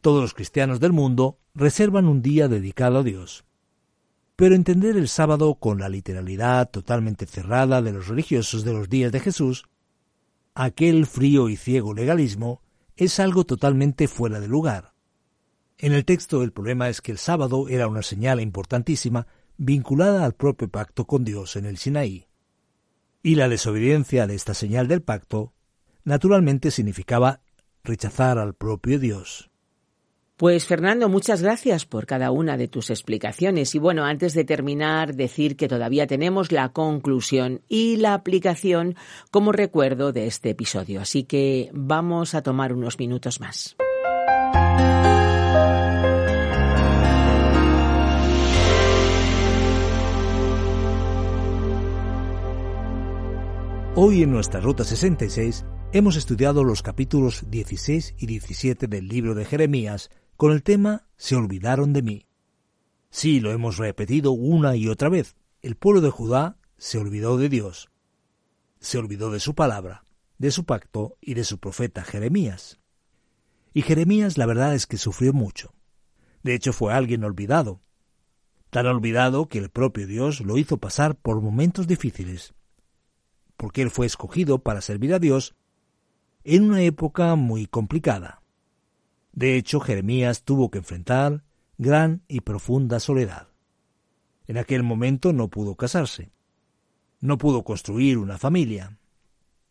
Todos 0.00 0.22
los 0.22 0.32
cristianos 0.32 0.78
del 0.78 0.92
mundo 0.92 1.40
reservan 1.54 2.06
un 2.06 2.22
día 2.22 2.46
dedicado 2.46 2.98
a 2.98 3.02
Dios. 3.02 3.44
Pero 4.36 4.54
entender 4.54 4.96
el 4.96 5.08
sábado 5.08 5.56
con 5.56 5.80
la 5.80 5.88
literalidad 5.88 6.70
totalmente 6.70 7.26
cerrada 7.26 7.82
de 7.82 7.92
los 7.92 8.06
religiosos 8.06 8.62
de 8.62 8.72
los 8.72 8.88
días 8.88 9.10
de 9.10 9.20
Jesús, 9.20 9.64
aquel 10.54 11.04
frío 11.04 11.48
y 11.48 11.56
ciego 11.56 11.94
legalismo, 11.94 12.62
es 12.96 13.18
algo 13.18 13.44
totalmente 13.44 14.06
fuera 14.06 14.38
de 14.38 14.46
lugar. 14.46 14.92
En 15.78 15.92
el 15.92 16.04
texto 16.04 16.44
el 16.44 16.52
problema 16.52 16.88
es 16.88 17.00
que 17.00 17.10
el 17.10 17.18
sábado 17.18 17.68
era 17.68 17.88
una 17.88 18.02
señal 18.02 18.40
importantísima 18.40 19.26
vinculada 19.56 20.24
al 20.24 20.34
propio 20.34 20.68
pacto 20.68 21.06
con 21.06 21.24
Dios 21.24 21.56
en 21.56 21.66
el 21.66 21.78
Sinaí. 21.78 22.26
Y 23.22 23.34
la 23.34 23.48
desobediencia 23.48 24.26
de 24.26 24.34
esta 24.34 24.54
señal 24.54 24.88
del 24.88 25.02
pacto, 25.02 25.52
naturalmente 26.04 26.70
significaba 26.70 27.40
rechazar 27.82 28.38
al 28.38 28.54
propio 28.54 28.98
Dios. 28.98 29.50
Pues 30.36 30.66
Fernando, 30.66 31.08
muchas 31.08 31.40
gracias 31.40 31.86
por 31.86 32.04
cada 32.04 32.30
una 32.30 32.58
de 32.58 32.68
tus 32.68 32.90
explicaciones. 32.90 33.74
Y 33.74 33.78
bueno, 33.78 34.04
antes 34.04 34.34
de 34.34 34.44
terminar, 34.44 35.14
decir 35.14 35.56
que 35.56 35.66
todavía 35.66 36.06
tenemos 36.06 36.52
la 36.52 36.68
conclusión 36.74 37.62
y 37.68 37.96
la 37.96 38.12
aplicación 38.12 38.96
como 39.30 39.52
recuerdo 39.52 40.12
de 40.12 40.26
este 40.26 40.50
episodio. 40.50 41.00
Así 41.00 41.24
que 41.24 41.70
vamos 41.72 42.34
a 42.34 42.42
tomar 42.42 42.74
unos 42.74 42.98
minutos 42.98 43.40
más. 43.40 43.76
Hoy 53.98 54.22
en 54.22 54.30
nuestra 54.30 54.60
Ruta 54.60 54.84
66 54.84 55.64
hemos 55.90 56.16
estudiado 56.16 56.64
los 56.64 56.82
capítulos 56.82 57.46
16 57.48 58.16
y 58.18 58.26
17 58.26 58.88
del 58.88 59.08
libro 59.08 59.34
de 59.34 59.46
Jeremías 59.46 60.10
con 60.36 60.52
el 60.52 60.62
tema 60.62 61.08
Se 61.16 61.34
olvidaron 61.34 61.94
de 61.94 62.02
mí. 62.02 62.26
Sí, 63.08 63.40
lo 63.40 63.52
hemos 63.52 63.78
repetido 63.78 64.32
una 64.32 64.76
y 64.76 64.88
otra 64.88 65.08
vez. 65.08 65.34
El 65.62 65.76
pueblo 65.76 66.02
de 66.02 66.10
Judá 66.10 66.58
se 66.76 66.98
olvidó 66.98 67.38
de 67.38 67.48
Dios. 67.48 67.88
Se 68.80 68.98
olvidó 68.98 69.30
de 69.30 69.40
su 69.40 69.54
palabra, 69.54 70.04
de 70.36 70.50
su 70.50 70.66
pacto 70.66 71.16
y 71.22 71.32
de 71.32 71.44
su 71.44 71.58
profeta 71.58 72.04
Jeremías. 72.04 72.78
Y 73.72 73.80
Jeremías 73.80 74.36
la 74.36 74.44
verdad 74.44 74.74
es 74.74 74.86
que 74.86 74.98
sufrió 74.98 75.32
mucho. 75.32 75.72
De 76.42 76.54
hecho 76.54 76.74
fue 76.74 76.92
alguien 76.92 77.24
olvidado. 77.24 77.80
Tan 78.68 78.86
olvidado 78.88 79.48
que 79.48 79.56
el 79.56 79.70
propio 79.70 80.06
Dios 80.06 80.42
lo 80.42 80.58
hizo 80.58 80.76
pasar 80.76 81.16
por 81.16 81.40
momentos 81.40 81.86
difíciles 81.86 82.52
porque 83.56 83.82
él 83.82 83.90
fue 83.90 84.06
escogido 84.06 84.58
para 84.58 84.80
servir 84.80 85.14
a 85.14 85.18
Dios 85.18 85.54
en 86.44 86.64
una 86.64 86.82
época 86.82 87.34
muy 87.34 87.66
complicada. 87.66 88.42
De 89.32 89.56
hecho, 89.56 89.80
Jeremías 89.80 90.44
tuvo 90.44 90.70
que 90.70 90.78
enfrentar 90.78 91.44
gran 91.78 92.22
y 92.28 92.40
profunda 92.40 93.00
soledad. 93.00 93.48
En 94.46 94.56
aquel 94.58 94.82
momento 94.82 95.32
no 95.32 95.48
pudo 95.48 95.74
casarse, 95.74 96.30
no 97.20 97.36
pudo 97.36 97.64
construir 97.64 98.18
una 98.18 98.38
familia, 98.38 98.98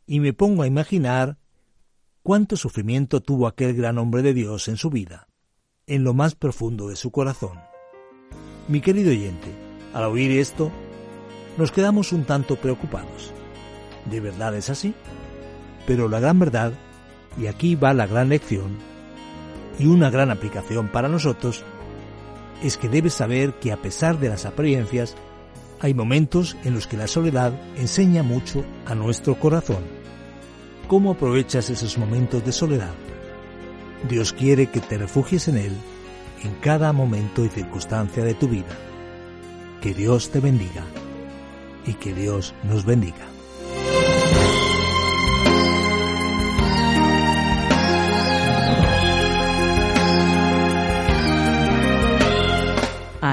y 0.05 0.19
me 0.19 0.33
pongo 0.33 0.63
a 0.63 0.67
imaginar 0.67 1.37
cuánto 2.21 2.57
sufrimiento 2.57 3.21
tuvo 3.21 3.47
aquel 3.47 3.73
gran 3.75 3.97
hombre 3.97 4.21
de 4.21 4.33
Dios 4.33 4.67
en 4.67 4.77
su 4.77 4.89
vida, 4.89 5.27
en 5.87 6.03
lo 6.03 6.13
más 6.13 6.35
profundo 6.35 6.89
de 6.89 6.95
su 6.95 7.11
corazón. 7.11 7.59
Mi 8.67 8.81
querido 8.81 9.11
oyente, 9.11 9.47
al 9.93 10.03
oír 10.05 10.31
esto, 10.31 10.71
nos 11.57 11.71
quedamos 11.71 12.11
un 12.11 12.25
tanto 12.25 12.57
preocupados. 12.57 13.33
¿De 14.05 14.19
verdad 14.19 14.55
es 14.55 14.69
así? 14.69 14.93
Pero 15.87 16.07
la 16.07 16.19
gran 16.19 16.39
verdad, 16.39 16.73
y 17.37 17.47
aquí 17.47 17.75
va 17.75 17.93
la 17.93 18.07
gran 18.07 18.29
lección, 18.29 18.77
y 19.79 19.87
una 19.87 20.09
gran 20.09 20.31
aplicación 20.31 20.89
para 20.89 21.09
nosotros, 21.09 21.63
es 22.63 22.77
que 22.77 22.89
debes 22.89 23.13
saber 23.13 23.53
que 23.55 23.71
a 23.71 23.77
pesar 23.77 24.19
de 24.19 24.29
las 24.29 24.45
apariencias, 24.45 25.15
hay 25.79 25.93
momentos 25.93 26.55
en 26.63 26.73
los 26.73 26.87
que 26.87 26.97
la 26.97 27.07
soledad 27.07 27.53
enseña 27.75 28.23
mucho 28.23 28.63
a 28.85 28.95
nuestro 28.95 29.39
corazón. 29.39 29.83
¿Cómo 30.87 31.11
aprovechas 31.11 31.69
esos 31.69 31.97
momentos 31.97 32.45
de 32.45 32.51
soledad? 32.51 32.93
Dios 34.07 34.33
quiere 34.33 34.67
que 34.67 34.79
te 34.79 34.97
refugies 34.97 35.47
en 35.47 35.57
Él 35.57 35.73
en 36.43 36.53
cada 36.55 36.93
momento 36.93 37.43
y 37.43 37.49
circunstancia 37.49 38.23
de 38.23 38.35
tu 38.35 38.47
vida. 38.47 38.77
Que 39.81 39.93
Dios 39.93 40.29
te 40.29 40.39
bendiga 40.39 40.83
y 41.85 41.93
que 41.93 42.13
Dios 42.13 42.53
nos 42.63 42.85
bendiga. 42.85 43.34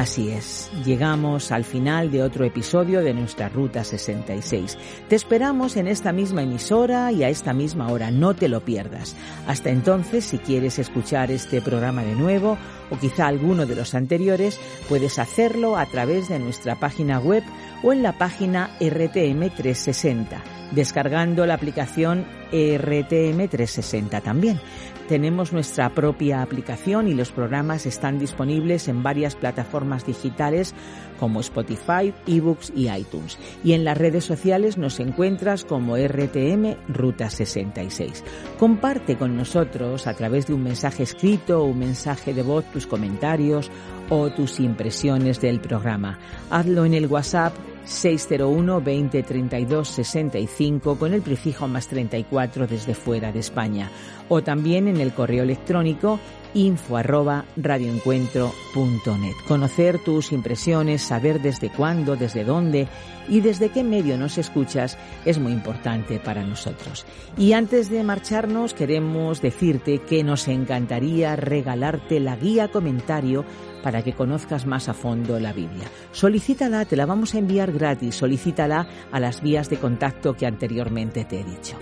Así 0.03 0.31
es. 0.31 0.69
llegamos 0.85 1.53
al 1.53 1.63
final 1.63 2.11
de 2.11 2.25
otro 2.25 2.45
episodio 2.45 3.03
de 3.03 3.15
nuestra 3.15 3.49
Ruta 3.49 3.85
66. 3.85 4.77
Te 5.09 5.15
esperamos 5.15 5.77
en 5.77 5.87
esta 5.87 6.11
misma 6.11 6.43
emisora 6.43 7.13
y 7.13 7.23
a 7.23 7.29
esta 7.29 7.53
misma 7.53 7.87
hora, 7.87 8.11
no 8.11 8.35
te 8.35 8.49
lo 8.49 8.65
pierdas. 8.65 9.15
Hasta 9.47 9.71
entonces, 9.71 10.25
si 10.25 10.39
quieres 10.39 10.81
escuchar 10.81 11.31
este 11.31 11.63
programa 11.63 12.03
de 12.03 12.17
nuevo 12.17 12.59
o 12.91 12.99
quizá 12.99 13.29
alguno 13.29 13.65
de 13.65 13.77
los 13.77 13.95
anteriores, 13.95 14.59
puedes 14.89 15.21
hacerlo 15.21 15.77
a 15.77 15.87
través 15.87 16.29
de 16.29 16.41
nuestra 16.41 16.81
página 16.81 17.21
web 17.21 17.45
o 17.85 17.93
en 17.93 18.03
la 18.03 18.19
página 18.19 18.77
RTM 18.81 19.51
360, 19.55 20.43
descargando 20.73 21.47
la 21.47 21.55
aplicación 21.55 22.25
RTM 22.51 23.49
360 23.49 24.21
también. 24.21 24.61
Tenemos 25.09 25.53
nuestra 25.53 25.91
propia 25.91 26.43
aplicación 26.43 27.09
y 27.09 27.15
los 27.15 27.33
programas 27.33 27.87
están 27.87 28.19
disponibles 28.19 28.89
en 28.89 29.03
varias 29.03 29.35
plataformas 29.35 30.07
digitales 30.07 30.75
como 31.19 31.41
Spotify, 31.41 32.15
eBooks 32.27 32.73
y 32.75 32.89
iTunes. 32.89 33.39
Y 33.63 33.73
en 33.75 33.85
las 33.85 33.99
redes 33.99 34.25
sociales 34.25 34.79
nos 34.79 35.01
encuentras 35.01 35.65
como 35.65 35.97
RTM 35.97 36.77
Ruta 36.89 37.31
66. 37.31 38.25
Comparte 38.59 39.17
con 39.17 39.37
nosotros 39.37 40.07
a 40.07 40.15
través 40.15 40.47
de 40.47 40.55
un 40.55 40.63
mensaje 40.63 41.03
escrito 41.03 41.63
o 41.63 41.67
un 41.67 41.81
mensaje 41.81 42.33
de 42.33 42.43
voz 42.43 42.65
tus 42.73 42.87
comentarios 42.87 43.71
o 44.09 44.31
tus 44.31 44.61
impresiones 44.61 45.41
del 45.41 45.61
programa. 45.61 46.19
Hazlo 46.51 46.85
en 46.85 46.95
el 46.95 47.07
WhatsApp 47.07 47.55
601 47.85 48.81
20 48.81 49.23
32 49.23 49.89
65 49.89 50.99
con 50.99 51.15
el 51.15 51.23
prefijo 51.23 51.69
más 51.69 51.89
34 51.89 52.67
desde 52.67 52.95
fuera 52.95 53.33
de 53.33 53.41
España 53.41 53.91
o 54.29 54.43
también 54.43 54.89
en 54.89 55.01
el 55.01 55.13
correo 55.13 55.43
electrónico 55.43 56.19
info 56.55 56.97
arroba 56.97 57.45
radioencuentro.net. 57.57 59.35
Conocer 59.49 59.99
tus 59.99 60.33
impresiones, 60.33 61.03
saber 61.03 61.41
desde 61.41 61.71
cuándo, 61.71 62.17
desde 62.17 62.45
dónde 62.45 62.89
y 63.29 63.41
desde 63.41 63.71
qué 63.71 63.85
medio 63.85 64.19
nos 64.19 64.39
escuchas 64.39 64.99
es 65.25 65.39
muy 65.39 65.53
importante 65.53 66.19
para 66.19 66.43
nosotros. 66.45 67.07
Y 67.37 67.53
antes 67.53 67.89
de 67.91 68.03
marcharnos 68.03 68.75
queremos 68.75 69.41
decirte 69.41 70.01
que 70.01 70.25
nos 70.25 70.49
encantaría 70.49 71.37
regalarte 71.37 72.21
la 72.21 72.37
guía 72.37 72.69
comentario 72.69 73.45
para 73.83 74.03
que 74.03 74.13
conozcas 74.13 74.67
más 74.67 74.89
a 74.89 74.95
fondo 74.95 75.39
la 75.41 75.53
Biblia. 75.53 75.91
Solicítala, 76.13 76.85
te 76.85 76.97
la 76.97 77.07
vamos 77.07 77.35
a 77.35 77.39
enviar 77.39 77.73
gratis, 77.73 78.15
solicítala 78.15 78.87
a 79.11 79.21
las 79.21 79.43
vías 79.43 79.69
de 79.69 79.79
contacto 79.79 80.35
que 80.35 80.47
anteriormente 80.47 81.25
te 81.25 81.41
he 81.41 81.45
dicho. 81.45 81.77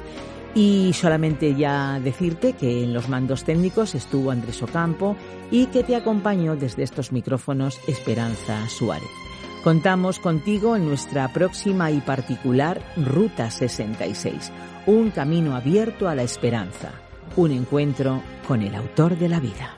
Y 0.54 0.92
solamente 0.94 1.54
ya 1.54 2.00
decirte 2.00 2.54
que 2.54 2.82
en 2.82 2.92
los 2.92 3.08
mandos 3.08 3.44
técnicos 3.44 3.94
estuvo 3.94 4.30
Andrés 4.30 4.62
Ocampo 4.62 5.16
y 5.50 5.66
que 5.66 5.84
te 5.84 5.94
acompañó 5.94 6.56
desde 6.56 6.82
estos 6.82 7.12
micrófonos 7.12 7.78
Esperanza 7.86 8.68
Suárez. 8.68 9.08
Contamos 9.62 10.18
contigo 10.18 10.74
en 10.74 10.86
nuestra 10.86 11.28
próxima 11.28 11.90
y 11.90 12.00
particular 12.00 12.80
Ruta 12.96 13.50
66, 13.50 14.50
un 14.86 15.10
camino 15.10 15.54
abierto 15.54 16.08
a 16.08 16.14
la 16.14 16.22
esperanza, 16.22 16.92
un 17.36 17.50
encuentro 17.50 18.22
con 18.48 18.62
el 18.62 18.74
autor 18.74 19.18
de 19.18 19.28
la 19.28 19.38
vida. 19.38 19.76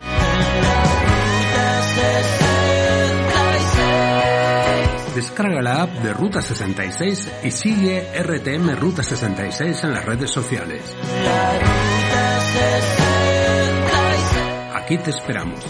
Descarga 5.14 5.60
la 5.62 5.82
app 5.82 5.90
de 6.02 6.12
Ruta 6.12 6.40
66 6.40 7.32
y 7.44 7.50
sigue 7.50 8.08
RTM 8.22 8.76
Ruta 8.76 9.02
66 9.02 9.84
en 9.84 9.92
las 9.92 10.04
redes 10.04 10.30
sociales. 10.30 10.96
Aquí 14.74 14.98
te 14.98 15.10
esperamos. 15.10 15.60